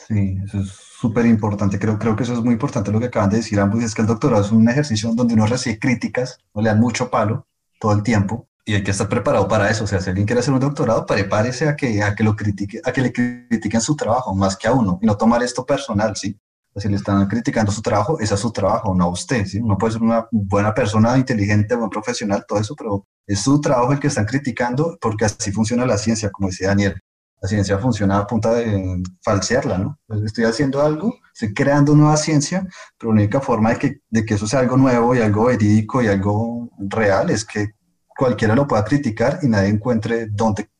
Sí, 0.07 0.39
eso 0.45 0.61
es 0.61 0.69
súper 0.69 1.27
importante. 1.27 1.79
Creo, 1.79 1.99
creo 1.99 2.15
que 2.15 2.25
eso 2.25 2.35
es 2.35 2.41
muy 2.41 2.53
importante 2.53 2.91
lo 2.91 3.01
que 3.01 3.07
acaban 3.07 3.31
de 3.31 3.39
decir 3.39 3.59
ambos, 3.59 3.83
es 3.83 3.95
que 3.95 4.03
el 4.03 4.09
doctorado 4.09 4.43
es 4.43 4.53
un 4.53 4.69
ejercicio 4.69 5.13
donde 5.15 5.35
uno 5.35 5.47
recibe 5.47 5.79
críticas, 5.79 6.39
no 6.55 6.63
le 6.63 6.69
dan 6.69 6.81
mucho 6.81 7.11
palo 7.11 7.47
todo 7.81 7.93
el 7.93 8.03
tiempo, 8.03 8.49
y 8.67 8.75
hay 8.75 8.83
que 8.83 8.91
estar 8.91 9.09
preparado 9.09 9.49
para 9.49 9.71
eso. 9.71 9.85
O 9.85 9.87
sea, 9.87 10.01
si 10.01 10.11
alguien 10.11 10.27
quiere 10.27 10.41
hacer 10.41 10.53
un 10.53 10.61
doctorado, 10.61 11.07
prepárese 11.07 11.69
a 11.69 11.77
que, 11.77 12.03
a 12.03 12.15
que 12.15 12.25
lo 12.25 12.37
critique, 12.37 12.81
a 12.85 12.93
que 12.93 13.03
le 13.03 13.13
critiquen 13.13 13.81
su 13.81 13.97
trabajo, 13.97 14.35
más 14.35 14.57
que 14.57 14.69
a 14.69 14.73
uno, 14.73 14.99
y 15.01 15.07
no 15.07 15.17
tomar 15.17 15.43
esto 15.43 15.65
personal, 15.65 16.17
¿sí? 16.17 16.39
Si 16.77 16.89
le 16.89 16.97
están 16.97 17.29
criticando 17.29 17.71
su 17.71 17.83
trabajo, 17.83 18.19
es 18.19 18.31
su 18.31 18.51
trabajo, 18.51 18.95
no 18.95 19.05
a 19.05 19.09
usted, 19.09 19.47
¿sí? 19.47 19.61
Uno 19.61 19.79
puede 19.79 19.93
ser 19.93 20.03
una 20.03 20.27
buena 20.33 20.75
persona, 20.75 21.17
inteligente, 21.17 21.77
buen 21.77 21.91
profesional, 21.91 22.45
todo 22.49 22.59
eso, 22.59 22.75
pero 22.75 23.07
es 23.27 23.41
su 23.41 23.61
trabajo 23.61 23.93
el 23.93 24.01
que 24.01 24.09
están 24.09 24.25
criticando, 24.25 24.99
porque 25.01 25.25
así 25.25 25.53
funciona 25.53 25.87
la 25.87 25.99
ciencia, 25.99 26.31
como 26.31 26.49
decía 26.49 26.69
Daniel 26.69 27.01
la 27.45 27.49
ciencia 27.49 27.77
funciona 27.77 28.17
a 28.17 28.27
punta 28.27 28.55
de 28.55 29.03
falsearla, 29.23 29.77
¿no? 29.77 29.99
estoy 30.25 30.45
haciendo 30.45 30.81
algo, 30.81 31.15
estoy 31.31 31.53
creando 31.53 31.95
nueva 31.95 32.17
ciencia, 32.17 32.67
pero 32.97 33.13
la 33.13 33.21
única 33.21 33.39
forma 33.39 33.69
de 33.69 33.79
que, 33.79 34.01
de 34.09 34.25
que 34.25 34.33
eso 34.33 34.47
sea 34.47 34.61
algo 34.61 34.79
nuevo 34.79 35.15
y 35.15 35.21
algo 35.21 35.45
verídico 35.45 36.01
y 36.01 36.07
algo 36.07 36.71
real 36.79 37.29
es 37.29 37.45
que 37.45 37.73
cualquiera 38.17 38.55
lo 38.55 38.67
pueda 38.67 38.83
criticar 38.83 39.41
y 39.43 39.49
nadie 39.49 39.69
encuentre 39.69 40.29
dónde 40.31 40.71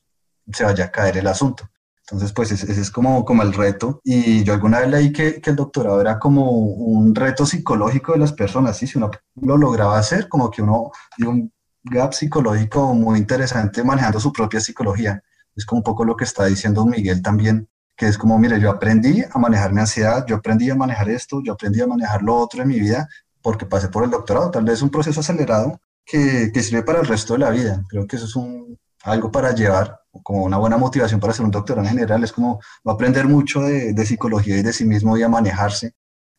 se 0.51 0.65
vaya 0.65 0.87
a 0.87 0.91
caer 0.91 1.19
el 1.19 1.27
asunto. 1.27 1.69
Entonces, 1.99 2.33
pues 2.33 2.51
ese, 2.51 2.73
es 2.73 2.91
como, 2.91 3.27
como 3.27 3.43
el 3.43 3.53
reto. 3.53 4.01
Y 4.03 4.43
yo 4.43 4.55
alguna 4.55 4.81
vez 4.81 4.89
leí 4.89 5.13
que, 5.13 5.43
que, 5.43 5.51
el 5.51 5.57
doctorado 5.57 6.01
era 6.01 6.19
como 6.19 6.51
un 6.51 7.15
reto 7.15 7.45
psicológico 7.45 8.13
de 8.13 8.21
las 8.21 8.33
personas, 8.33 8.79
¿sí? 8.79 8.87
Si 8.87 8.97
uno 8.97 9.11
lo 9.35 9.59
lograba 9.59 9.99
hacer, 9.99 10.29
como 10.31 10.51
que 10.51 10.63
uno 10.63 10.91
dio 11.19 11.29
un 11.29 11.53
gap 11.83 12.15
psicológico 12.15 12.95
muy 12.95 13.19
interesante 13.19 13.85
manejando 13.85 14.19
su 14.19 14.33
propia 14.33 14.61
psicología. 14.61 15.23
Es 15.57 15.67
como 15.67 15.81
un 15.81 15.85
poco 15.85 16.05
lo 16.05 16.17
que 16.17 16.25
está 16.25 16.47
diciendo 16.47 16.85
Miguel 16.85 17.23
también, 17.23 17.69
que 17.97 18.07
es 18.07 18.19
como, 18.19 18.39
mire, 18.39 18.61
yo 18.61 18.71
aprendí 18.71 19.23
a 19.23 19.39
manejar 19.39 19.73
mi 19.73 19.81
ansiedad, 19.81 20.25
yo 20.27 20.37
aprendí 20.37 20.71
a 20.71 20.75
manejar 20.75 21.09
esto, 21.11 21.41
yo 21.45 21.53
aprendí 21.53 21.81
a 21.81 21.87
manejar 21.87 22.23
lo 22.23 22.37
otro 22.37 22.63
en 22.63 22.69
mi 22.69 22.81
vida 22.81 23.09
porque 23.41 23.67
pasé 23.67 23.89
por 23.89 24.05
el 24.05 24.11
doctorado. 24.11 24.51
Tal 24.51 24.65
vez 24.65 24.83
un 24.83 24.91
proceso 24.91 25.21
acelerado 25.21 25.81
que, 26.05 26.51
que 26.53 26.63
sirve 26.63 26.83
para 26.83 27.01
el 27.01 27.07
resto 27.07 27.35
de 27.35 27.41
la 27.41 27.51
vida. 27.51 27.85
Creo 27.89 28.07
que 28.07 28.17
eso 28.17 28.25
es 28.25 28.37
un, 28.37 28.79
algo 29.05 29.31
para 29.31 29.55
llevar, 29.55 30.01
como 30.23 30.45
una 30.45 30.57
buena 30.57 30.79
motivación 30.79 31.21
para 31.21 31.33
ser 31.33 31.45
un 31.45 31.51
doctorado 31.51 31.87
en 31.87 31.93
general. 31.93 32.25
Es 32.25 32.33
como 32.33 32.61
va 32.87 32.93
a 32.93 32.95
aprender 32.95 33.29
mucho 33.29 33.61
de, 33.61 33.93
de 33.93 34.07
psicología 34.07 34.57
y 34.57 34.63
de 34.63 34.73
sí 34.73 34.85
mismo 34.85 35.17
y 35.17 35.23
a 35.23 35.29
manejarse 35.29 35.93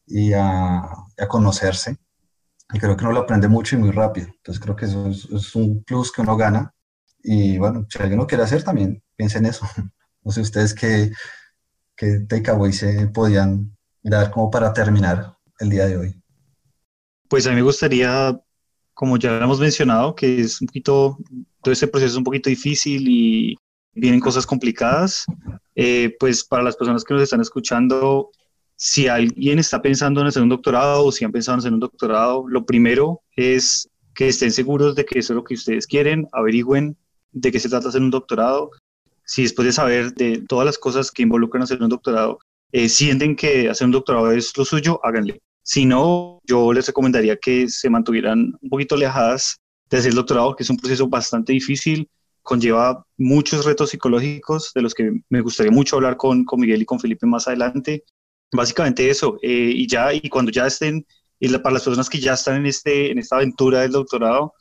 y 0.07 0.33
a, 0.33 0.79
a, 0.79 1.27
conocerse. 1.27 1.97
Y 2.73 2.79
creo 2.79 2.97
que 2.97 3.03
uno 3.03 3.13
lo 3.13 3.21
aprende 3.21 3.47
mucho 3.47 3.75
y 3.75 3.79
muy 3.79 3.91
rápido. 3.91 4.27
Entonces 4.27 4.61
creo 4.61 4.75
que 4.75 4.85
eso 4.85 5.07
es, 5.07 5.25
es 5.25 5.55
un 5.55 5.83
plus 5.83 6.11
que 6.11 6.21
uno 6.21 6.35
gana. 6.35 6.73
Y 7.27 7.57
bueno, 7.57 7.87
si 7.89 7.97
alguien 7.99 8.19
lo 8.19 8.27
quiere 8.27 8.43
hacer 8.43 8.63
también, 8.63 9.03
piensen 9.15 9.45
eso. 9.45 9.65
No 10.23 10.31
sé 10.31 10.41
ustedes 10.41 10.73
qué, 10.73 11.11
qué 11.95 12.21
takeaway 12.27 12.73
se 12.73 13.05
podían 13.09 13.77
dar 14.01 14.31
como 14.31 14.49
para 14.49 14.73
terminar 14.73 15.37
el 15.59 15.69
día 15.69 15.85
de 15.85 15.97
hoy. 15.97 16.15
Pues 17.29 17.45
a 17.45 17.51
mí 17.51 17.57
me 17.57 17.61
gustaría, 17.61 18.35
como 18.95 19.17
ya 19.17 19.37
hemos 19.37 19.59
mencionado, 19.59 20.15
que 20.15 20.41
es 20.41 20.59
un 20.61 20.65
poquito, 20.65 21.19
todo 21.61 21.71
este 21.71 21.85
proceso 21.85 22.13
es 22.13 22.17
un 22.17 22.23
poquito 22.23 22.49
difícil 22.49 23.07
y 23.07 23.55
vienen 23.93 24.19
cosas 24.19 24.47
complicadas, 24.47 25.25
eh, 25.75 26.15
pues 26.19 26.43
para 26.43 26.63
las 26.63 26.75
personas 26.75 27.03
que 27.03 27.13
nos 27.13 27.21
están 27.21 27.41
escuchando, 27.41 28.31
si 28.75 29.07
alguien 29.07 29.59
está 29.59 29.79
pensando 29.79 30.21
en 30.21 30.27
hacer 30.27 30.41
un 30.41 30.49
doctorado 30.49 31.05
o 31.05 31.11
si 31.11 31.23
han 31.23 31.31
pensado 31.31 31.55
en 31.55 31.59
hacer 31.59 31.73
un 31.73 31.81
doctorado, 31.81 32.47
lo 32.47 32.65
primero 32.65 33.21
es 33.35 33.87
que 34.15 34.27
estén 34.27 34.51
seguros 34.51 34.95
de 34.95 35.05
que 35.05 35.19
eso 35.19 35.33
es 35.33 35.35
lo 35.35 35.43
que 35.43 35.53
ustedes 35.53 35.85
quieren, 35.85 36.27
averigüen 36.31 36.97
de 37.35 37.51
qué 37.51 37.59
se 37.59 37.69
trata 37.69 37.89
hacer 37.89 38.01
un 38.01 38.11
doctorado, 38.11 38.71
si 39.25 39.43
después 39.43 39.65
de 39.65 39.73
saber 39.73 40.13
de 40.13 40.43
todas 40.47 40.65
las 40.65 40.77
cosas 40.77 41.11
que 41.11 41.23
involucran 41.23 41.63
hacer 41.63 41.81
un 41.81 41.89
doctorado, 41.89 42.39
eh, 42.71 42.89
sienten 42.89 43.35
que 43.35 43.69
hacer 43.69 43.85
un 43.85 43.91
doctorado 43.91 44.31
es 44.31 44.55
lo 44.57 44.65
suyo, 44.65 44.99
háganle. 45.03 45.41
Si 45.61 45.85
no, 45.85 46.39
yo 46.45 46.71
les 46.73 46.87
recomendaría 46.87 47.35
que 47.37 47.67
se 47.67 47.89
mantuvieran 47.89 48.53
un 48.61 48.69
poquito 48.69 48.95
alejadas 48.95 49.57
de 49.89 49.97
hacer 49.97 50.09
el 50.09 50.15
doctorado, 50.15 50.55
que 50.55 50.63
es 50.63 50.69
un 50.69 50.77
proceso 50.77 51.07
bastante 51.07 51.53
difícil, 51.53 52.09
conlleva 52.41 53.03
muchos 53.17 53.65
retos 53.65 53.89
psicológicos 53.89 54.71
de 54.73 54.81
los 54.81 54.93
que 54.93 55.11
me 55.29 55.41
gustaría 55.41 55.71
mucho 55.71 55.97
hablar 55.97 56.15
con, 56.15 56.45
con 56.45 56.59
Miguel 56.59 56.83
y 56.83 56.85
con 56.85 56.99
Felipe 56.99 57.25
más 57.25 57.47
adelante. 57.47 58.03
Básicamente 58.53 59.09
eso, 59.09 59.37
eh, 59.41 59.71
y 59.73 59.87
ya, 59.87 60.13
y 60.13 60.29
cuando 60.29 60.51
ya 60.51 60.67
estén, 60.67 61.05
y 61.39 61.49
para 61.57 61.73
las 61.73 61.83
personas 61.83 62.09
que 62.09 62.19
ya 62.19 62.33
están 62.33 62.57
en, 62.57 62.67
este, 62.67 63.11
en 63.11 63.17
esta 63.17 63.37
aventura 63.37 63.81
del 63.81 63.91
doctorado, 63.91 64.53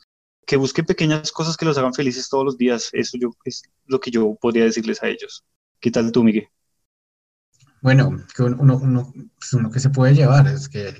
que 0.45 0.57
busquen 0.57 0.85
pequeñas 0.85 1.31
cosas 1.31 1.57
que 1.57 1.65
los 1.65 1.77
hagan 1.77 1.93
felices 1.93 2.29
todos 2.29 2.45
los 2.45 2.57
días. 2.57 2.89
Eso 2.93 3.17
yo, 3.19 3.31
es 3.45 3.63
lo 3.85 3.99
que 3.99 4.11
yo 4.11 4.35
podría 4.39 4.65
decirles 4.65 5.01
a 5.01 5.07
ellos. 5.07 5.43
¿Qué 5.79 5.91
tal 5.91 6.11
tú, 6.11 6.23
Miguel? 6.23 6.47
Bueno, 7.81 8.17
uno, 8.39 8.77
uno, 8.77 9.13
pues 9.37 9.53
uno 9.53 9.69
que 9.69 9.79
se 9.79 9.89
puede 9.89 10.15
llevar 10.15 10.47
es 10.47 10.69
que 10.69 10.95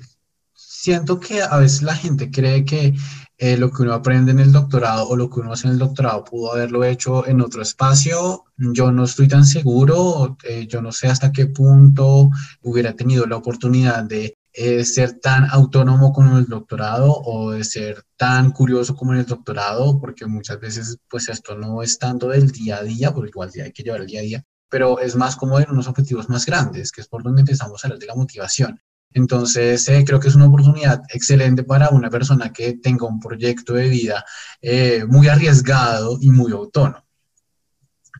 siento 0.54 1.18
que 1.18 1.42
a 1.42 1.56
veces 1.56 1.82
la 1.82 1.96
gente 1.96 2.30
cree 2.30 2.64
que 2.64 2.94
eh, 3.38 3.56
lo 3.56 3.70
que 3.70 3.82
uno 3.82 3.92
aprende 3.92 4.30
en 4.30 4.38
el 4.38 4.52
doctorado 4.52 5.08
o 5.08 5.16
lo 5.16 5.28
que 5.28 5.40
uno 5.40 5.52
hace 5.52 5.66
en 5.66 5.74
el 5.74 5.78
doctorado 5.78 6.24
pudo 6.24 6.52
haberlo 6.52 6.84
hecho 6.84 7.26
en 7.26 7.40
otro 7.40 7.62
espacio. 7.62 8.44
Yo 8.56 8.92
no 8.92 9.04
estoy 9.04 9.28
tan 9.28 9.44
seguro, 9.44 10.36
eh, 10.44 10.66
yo 10.68 10.80
no 10.80 10.92
sé 10.92 11.08
hasta 11.08 11.32
qué 11.32 11.46
punto 11.46 12.30
hubiera 12.62 12.94
tenido 12.94 13.26
la 13.26 13.36
oportunidad 13.36 14.04
de 14.04 14.38
eh, 14.58 14.86
ser 14.86 15.20
tan 15.20 15.44
autónomo 15.50 16.14
como 16.14 16.38
el 16.38 16.46
doctorado 16.46 17.12
o 17.12 17.50
de 17.50 17.62
ser 17.62 18.04
tan 18.16 18.52
curioso 18.52 18.96
como 18.96 19.12
en 19.12 19.18
el 19.18 19.26
doctorado, 19.26 20.00
porque 20.00 20.24
muchas 20.24 20.58
veces 20.58 20.96
pues 21.10 21.28
esto 21.28 21.56
no 21.56 21.82
es 21.82 21.98
tanto 21.98 22.28
del 22.28 22.50
día 22.50 22.78
a 22.78 22.82
día, 22.82 23.12
porque 23.12 23.28
igual 23.28 23.50
hay 23.62 23.72
que 23.72 23.82
llevar 23.82 24.00
el 24.00 24.06
día 24.06 24.20
a 24.20 24.22
día, 24.22 24.44
pero 24.70 24.98
es 24.98 25.14
más 25.14 25.36
como 25.36 25.60
en 25.60 25.70
unos 25.70 25.88
objetivos 25.88 26.30
más 26.30 26.46
grandes, 26.46 26.90
que 26.90 27.02
es 27.02 27.08
por 27.08 27.22
donde 27.22 27.42
empezamos 27.42 27.84
a 27.84 27.88
hablar 27.88 28.00
de 28.00 28.06
la 28.06 28.14
motivación. 28.14 28.80
Entonces, 29.12 29.86
eh, 29.88 30.04
creo 30.06 30.20
que 30.20 30.28
es 30.28 30.34
una 30.34 30.46
oportunidad 30.46 31.02
excelente 31.12 31.62
para 31.62 31.90
una 31.90 32.08
persona 32.08 32.50
que 32.50 32.78
tenga 32.78 33.06
un 33.06 33.20
proyecto 33.20 33.74
de 33.74 33.88
vida 33.90 34.24
eh, 34.62 35.04
muy 35.06 35.28
arriesgado 35.28 36.16
y 36.18 36.30
muy 36.30 36.52
autónomo. 36.52 37.04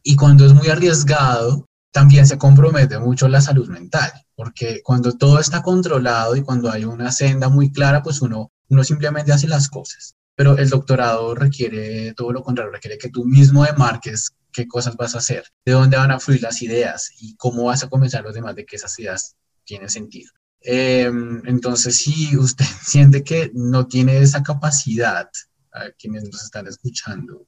Y 0.03 0.17
cuando 0.17 0.45
es 0.45 0.53
muy 0.53 0.69
arriesgado, 0.69 1.67
también 1.97 2.27
se 2.27 2.37
compromete 2.37 2.99
mucho 2.99 3.27
la 3.27 3.41
salud 3.41 3.71
mental 3.71 4.13
porque 4.35 4.83
cuando 4.85 5.17
todo 5.17 5.41
está 5.41 5.63
controlado 5.63 6.37
y 6.37 6.43
cuando 6.43 6.71
hay 6.71 6.85
una 6.85 7.11
senda 7.11 7.49
muy 7.49 7.73
clara, 7.73 8.03
pues 8.03 8.21
uno, 8.21 8.53
uno 8.69 8.85
simplemente 8.85 9.33
hace 9.33 9.49
las 9.49 9.71
cosas. 9.71 10.15
Pero 10.35 10.59
el 10.59 10.69
doctorado 10.69 11.35
requiere 11.35 12.13
todo 12.13 12.33
lo 12.33 12.43
contrario, 12.43 12.71
requiere 12.71 12.99
que 12.99 13.09
tú 13.09 13.25
mismo 13.25 13.65
demarques 13.65 14.33
qué 14.53 14.69
cosas 14.69 14.95
vas 14.97 15.15
a 15.15 15.19
hacer, 15.19 15.45
de 15.65 15.73
dónde 15.73 15.97
van 15.97 16.11
a 16.11 16.21
fluir 16.21 16.43
las 16.43 16.61
ideas 16.61 17.11
y 17.19 17.35
cómo 17.37 17.65
vas 17.65 17.83
a 17.83 17.89
convencer 17.89 18.21
a 18.21 18.25
los 18.25 18.35
demás 18.35 18.55
de 18.55 18.67
que 18.67 18.77
esas 18.77 18.99
ideas 18.99 19.35
tienen 19.65 19.89
sentido. 19.89 20.31
Em, 20.61 21.41
entonces, 21.47 21.97
si 21.97 22.37
usted 22.37 22.67
siente 22.83 23.25
que 23.25 23.51
no 23.55 23.87
tiene 23.87 24.19
esa 24.19 24.43
capacidad, 24.43 25.31
a 25.73 25.91
quienes 25.99 26.25
nos 26.25 26.45
están 26.45 26.67
escuchando, 26.67 27.47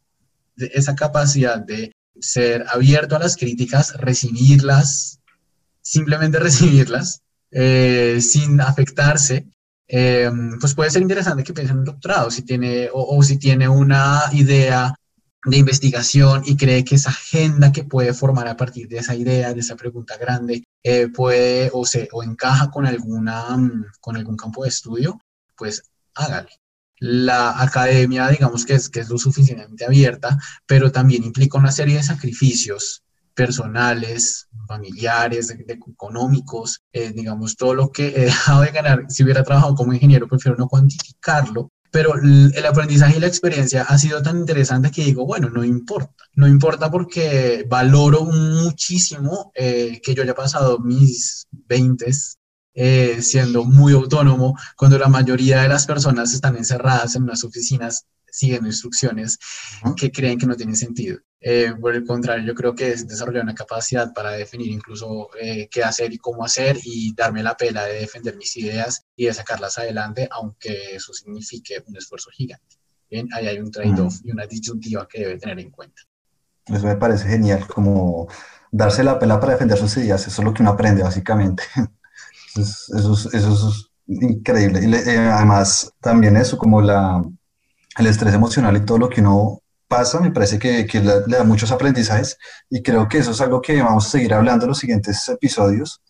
esa 0.57 0.95
capacidad 0.95 1.59
de 1.59 1.93
ser 2.21 2.65
abierto 2.69 3.17
a 3.17 3.19
las 3.19 3.37
críticas, 3.37 3.95
recibirlas, 3.95 5.21
simplemente 5.81 6.39
recibirlas, 6.41 7.23
eh, 7.51 8.19
sin 8.21 8.61
afectarse, 8.61 9.47
eh, 9.87 10.31
pues 10.61 10.75
puede 10.75 10.91
ser 10.91 11.03
interesante 11.03 11.43
que 11.43 11.55
piense 11.55 11.73
en 11.73 11.79
un 11.79 11.85
doctorado, 11.85 12.31
si 12.31 12.43
tiene, 12.43 12.91
o, 12.93 13.23
si 13.23 13.39
tiene 13.39 13.69
una 13.69 14.23
idea 14.33 14.95
de 15.45 15.57
investigación 15.57 16.43
y 16.45 16.57
cree 16.57 16.85
que 16.85 16.97
esa 16.97 17.11
agenda 17.11 17.73
que 17.73 17.85
puede 17.85 18.13
formar 18.13 18.49
a 18.49 18.57
partir 18.57 18.87
de 18.89 18.99
esa 18.99 19.15
idea, 19.15 19.55
de 19.55 19.61
esa 19.61 19.77
pregunta 19.77 20.19
grande, 20.19 20.65
eh, 20.83 21.09
puede 21.09 21.71
o, 21.73 21.87
se, 21.87 22.09
o 22.13 22.23
encaja 22.23 22.71
con, 22.71 22.85
alguna, 22.87 23.57
mm, 23.57 23.87
con 24.01 24.17
algún 24.17 24.37
campo 24.37 24.65
de 24.65 24.69
estudio, 24.69 25.19
pues 25.57 25.83
hágale. 26.15 26.51
La 27.01 27.61
academia, 27.63 28.29
digamos 28.29 28.65
que 28.65 28.75
es, 28.75 28.89
que 28.89 29.01
es 29.01 29.09
lo 29.09 29.19
suficientemente 29.19 29.85
abierta, 29.85 30.39
pero 30.67 30.91
también 30.91 31.25
implica 31.25 31.59
una 31.59 31.73
serie 31.73 31.97
de 31.97 32.03
sacrificios 32.03 33.03
personales, 33.35 34.49
familiares, 34.67 35.55
económicos, 35.69 36.83
eh, 36.93 37.13
digamos, 37.15 37.57
todo 37.57 37.73
lo 37.73 37.91
que 37.91 38.09
he 38.09 38.21
dejado 38.25 38.63
de 38.63 38.73
ganar, 38.73 39.05
si 39.09 39.23
hubiera 39.23 39.45
trabajado 39.45 39.77
como 39.77 39.93
ingeniero, 39.93 40.27
prefiero 40.27 40.59
no 40.59 40.67
cuantificarlo, 40.67 41.71
pero 41.91 42.15
el 42.17 42.67
aprendizaje 42.67 43.17
y 43.17 43.21
la 43.21 43.29
experiencia 43.29 43.83
ha 43.83 43.97
sido 43.97 44.23
tan 44.23 44.39
interesante 44.39 44.91
que 44.91 45.05
digo, 45.05 45.25
bueno, 45.25 45.49
no 45.49 45.65
importa, 45.65 46.25
no 46.35 46.47
importa 46.47 46.91
porque 46.91 47.65
valoro 47.69 48.25
muchísimo 48.25 49.53
eh, 49.55 50.01
que 50.03 50.15
yo 50.15 50.23
haya 50.23 50.35
pasado 50.35 50.81
mis 50.81 51.47
20 51.51 52.11
eh, 52.81 53.21
siendo 53.23 53.65
muy 53.65 53.93
autónomo, 53.93 54.57
cuando 54.77 55.01
la 55.01 55.09
mayoría 55.09 55.63
de 55.63 55.69
las 55.69 55.85
personas 55.85 56.33
están 56.33 56.57
encerradas 56.57 57.17
en 57.17 57.25
unas 57.25 57.43
oficinas 57.43 58.07
siguiendo 58.31 58.69
instrucciones 58.69 59.37
que 59.97 60.13
creen 60.13 60.39
que 60.39 60.47
no 60.47 60.55
tienen 60.55 60.77
sentido. 60.77 61.19
Eh, 61.41 61.73
por 61.81 61.97
el 61.97 62.05
contrario, 62.05 62.47
yo 62.47 62.55
creo 62.55 62.77
que 62.77 62.93
es 62.93 63.09
desarrollar 63.09 63.43
una 63.43 63.57
capacidad 63.57 64.13
para 64.13 64.31
definir 64.31 64.69
incluso 64.69 65.29
eh, 65.41 65.69
qué 65.69 65.83
hacer 65.83 66.13
y 66.13 66.19
cómo 66.19 66.45
hacer 66.45 66.79
y 66.85 67.13
darme 67.17 67.43
la 67.43 67.57
pela 67.57 67.85
de 67.85 67.95
defender 67.95 68.37
mis 68.37 68.57
ideas 68.57 69.05
y 69.17 69.27
de 69.27 69.35
sacarlas 69.35 69.77
adelante, 69.79 70.29
aunque 70.31 70.95
eso 70.95 71.13
signifique 71.13 71.83
un 71.85 71.97
esfuerzo 71.97 72.31
gigante. 72.31 72.77
Bien, 73.11 73.27
ahí 73.33 73.49
hay 73.49 73.59
un 73.59 73.73
trade-off 73.73 74.21
y 74.23 74.31
una 74.31 74.47
disyuntiva 74.47 75.09
que 75.09 75.23
debe 75.23 75.39
tener 75.39 75.59
en 75.59 75.73
cuenta. 75.73 76.01
Eso 76.67 76.87
me 76.87 76.95
parece 76.95 77.27
genial, 77.27 77.67
como 77.67 78.29
darse 78.71 79.03
la 79.03 79.19
pela 79.19 79.41
para 79.41 79.55
defender 79.55 79.77
sus 79.77 79.97
ideas, 79.97 80.25
eso 80.29 80.43
es 80.43 80.47
lo 80.47 80.55
que 80.55 80.63
uno 80.63 80.71
aprende 80.71 81.03
básicamente. 81.03 81.65
Eso 82.61 83.13
es, 83.13 83.35
eso 83.35 83.69
es, 83.69 83.91
increíble. 84.07 84.81
Y 84.85 84.95
eh, 84.95 85.19
además, 85.19 85.93
también 86.01 86.37
eso, 86.37 86.57
como 86.57 86.81
la, 86.81 87.23
el 87.99 88.07
estrés 88.07 88.35
emocional 88.35 88.77
y 88.77 88.85
todo 88.85 88.99
lo 88.99 89.09
que 89.09 89.21
uno 89.21 89.61
pasa, 89.87 90.21
me 90.21 90.31
parece 90.31 90.59
que, 90.59 90.87
que 90.87 91.01
le, 91.01 91.21
da 91.27 91.45
muchos 91.45 91.73
aprendizajes. 91.73 92.39
Y 92.71 92.83
creo 92.83 93.09
que 93.09 93.19
eso 93.19 93.33
es 93.33 93.41
algo 93.41 93.61
que 93.61 93.83
vamos 93.83 94.07
a 94.07 94.11
seguir 94.11 94.35
hablando 94.35 94.65
en 94.65 94.71
los 94.71 94.79
siguientes 94.79 95.29
episodios, 95.29 96.03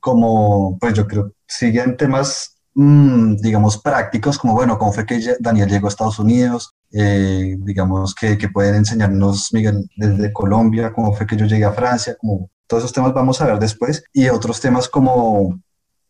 como 0.00 0.78
pues 0.78 0.94
yo 0.94 1.06
creo 1.06 1.32
siguen 1.46 1.96
temas, 1.96 2.56
mm, 2.74 3.36
digamos, 3.36 3.78
prácticos, 3.78 4.38
como 4.38 4.54
bueno, 4.54 4.78
cómo 4.78 4.92
fue 4.92 5.06
que 5.06 5.20
Daniel 5.40 5.68
llegó 5.68 5.86
a 5.86 5.90
Estados 5.90 6.18
Unidos, 6.18 6.74
eh, 6.92 7.56
digamos, 7.60 8.14
que, 8.14 8.38
que, 8.38 8.48
pueden 8.48 8.76
enseñarnos 8.76 9.52
Miguel 9.52 9.88
desde 9.96 10.32
Colombia, 10.32 10.92
cómo 10.92 11.12
fue 11.12 11.26
que 11.26 11.36
yo 11.36 11.46
llegué 11.46 11.64
a 11.64 11.72
Francia, 11.72 12.16
como 12.18 12.50
todos 12.66 12.82
esos 12.84 12.92
temas 12.92 13.12
vamos 13.12 13.40
a 13.40 13.46
ver 13.46 13.58
después. 13.58 14.04
Y 14.12 14.28
otros 14.28 14.60
temas 14.60 14.88
como 14.88 15.60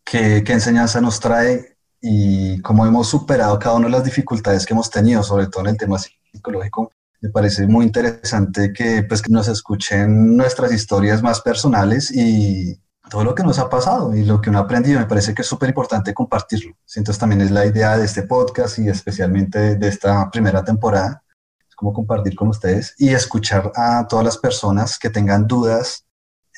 qué, 0.09 0.43
qué 0.43 0.53
enseñanza 0.53 1.01
nos 1.01 1.19
trae 1.19 1.77
y 2.01 2.61
cómo 2.61 2.85
hemos 2.85 3.07
superado 3.07 3.59
cada 3.59 3.75
una 3.75 3.87
de 3.87 3.91
las 3.91 4.03
dificultades 4.03 4.65
que 4.65 4.73
hemos 4.73 4.89
tenido, 4.89 5.21
sobre 5.23 5.47
todo 5.47 5.63
en 5.63 5.71
el 5.71 5.77
tema 5.77 5.97
psicológico, 5.99 6.91
me 7.19 7.29
parece 7.29 7.65
muy 7.67 7.85
interesante 7.85 8.71
que, 8.71 9.03
pues, 9.03 9.21
que 9.21 9.31
nos 9.31 9.47
escuchen 9.47 10.37
nuestras 10.37 10.71
historias 10.71 11.23
más 11.23 11.41
personales 11.41 12.11
y 12.11 12.79
todo 13.09 13.23
lo 13.23 13.33
que 13.33 13.43
nos 13.43 13.57
ha 13.57 13.69
pasado 13.69 14.15
y 14.15 14.23
lo 14.23 14.39
que 14.39 14.49
uno 14.49 14.59
ha 14.59 14.63
aprendido. 14.63 14.99
Me 14.99 15.07
parece 15.07 15.33
que 15.33 15.41
es 15.41 15.47
súper 15.47 15.69
importante 15.69 16.13
compartirlo. 16.13 16.75
Entonces 16.95 17.19
también 17.19 17.41
es 17.41 17.51
la 17.51 17.65
idea 17.65 17.97
de 17.97 18.05
este 18.05 18.23
podcast 18.23 18.77
y 18.79 18.89
especialmente 18.89 19.75
de 19.75 19.87
esta 19.87 20.29
primera 20.29 20.63
temporada. 20.63 21.23
Es 21.67 21.75
como 21.75 21.91
compartir 21.91 22.35
con 22.35 22.49
ustedes 22.49 22.93
y 22.97 23.09
escuchar 23.09 23.71
a 23.75 24.07
todas 24.07 24.23
las 24.23 24.37
personas 24.37 24.99
que 24.99 25.09
tengan 25.09 25.47
dudas, 25.47 26.05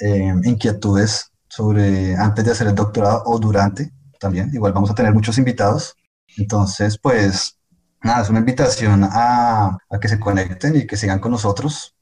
eh, 0.02 0.34
inquietudes 0.44 1.29
sobre 1.50 2.16
antes 2.16 2.46
de 2.46 2.52
hacer 2.52 2.68
el 2.68 2.76
doctorado 2.76 3.24
o 3.26 3.40
durante 3.40 3.92
también. 4.20 4.52
Igual 4.54 4.74
vamos 4.74 4.92
a 4.92 4.96
tener 4.96 5.14
muchos 5.14 5.38
invitados. 5.38 5.96
Entonces, 6.38 6.98
pues 6.98 7.58
nada, 8.02 8.22
es 8.22 8.30
una 8.30 8.40
invitación 8.40 9.04
a, 9.04 9.78
a, 9.90 10.00
que 10.00 10.08
se 10.08 10.20
conecten 10.20 10.76
y 10.76 10.88
que 10.88 10.98
sigan 10.98 11.20
con 11.20 11.32
nosotros. 11.32 11.96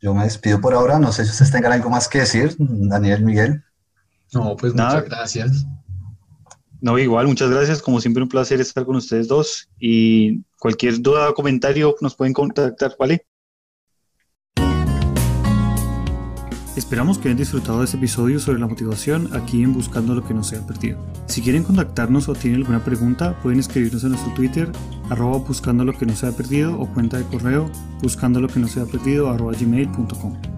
Yo 0.00 0.14
me 0.14 0.24
despido 0.24 0.60
por 0.60 0.74
ahora, 0.74 0.98
no 0.98 1.12
sé 1.12 1.24
si 1.24 1.30
ustedes 1.30 1.52
tengan 1.52 1.72
algo 1.72 1.90
más 1.90 2.08
que 2.08 2.20
decir, 2.20 2.56
Daniel, 2.58 3.24
Miguel. 3.24 3.64
No, 4.32 4.56
pues 4.56 4.74
nada. 4.74 4.96
muchas 4.96 5.08
gracias. 5.08 5.66
No, 6.80 6.98
igual, 6.98 7.26
muchas 7.26 7.50
gracias. 7.50 7.80
Como 7.80 8.00
siempre, 8.00 8.22
un 8.22 8.28
placer 8.28 8.60
estar 8.60 8.84
con 8.84 8.96
ustedes 8.96 9.28
dos. 9.28 9.70
Y 9.78 10.42
cualquier 10.58 11.00
duda 11.00 11.30
o 11.30 11.34
comentario 11.34 11.94
nos 12.00 12.14
pueden 12.14 12.34
contactar, 12.34 12.94
¿vale? 12.98 13.26
Esperamos 16.76 17.18
que 17.18 17.28
hayan 17.28 17.38
disfrutado 17.38 17.78
de 17.78 17.84
este 17.84 17.98
episodio 17.98 18.40
sobre 18.40 18.58
la 18.58 18.66
motivación 18.66 19.28
aquí 19.32 19.62
en 19.62 19.72
Buscando 19.72 20.14
lo 20.14 20.24
que 20.24 20.34
no 20.34 20.42
se 20.42 20.56
ha 20.56 20.66
perdido. 20.66 20.98
Si 21.26 21.40
quieren 21.40 21.62
contactarnos 21.62 22.28
o 22.28 22.34
tienen 22.34 22.60
alguna 22.62 22.82
pregunta, 22.82 23.38
pueden 23.42 23.60
escribirnos 23.60 24.02
en 24.02 24.10
nuestro 24.10 24.34
Twitter, 24.34 24.72
arroba 25.08 25.38
buscando 25.38 25.84
lo 25.84 25.96
que 25.96 26.04
no 26.04 26.16
se 26.16 26.26
ha 26.26 26.32
perdido 26.32 26.78
o 26.78 26.86
cuenta 26.92 27.16
de 27.16 27.24
correo 27.24 27.70
buscando 28.02 28.40
lo 28.40 28.48
que 28.48 28.58
no 28.58 28.66
se 28.66 28.80
ha 28.80 28.86
perdido 28.86 29.32
gmail.com. 29.32 30.53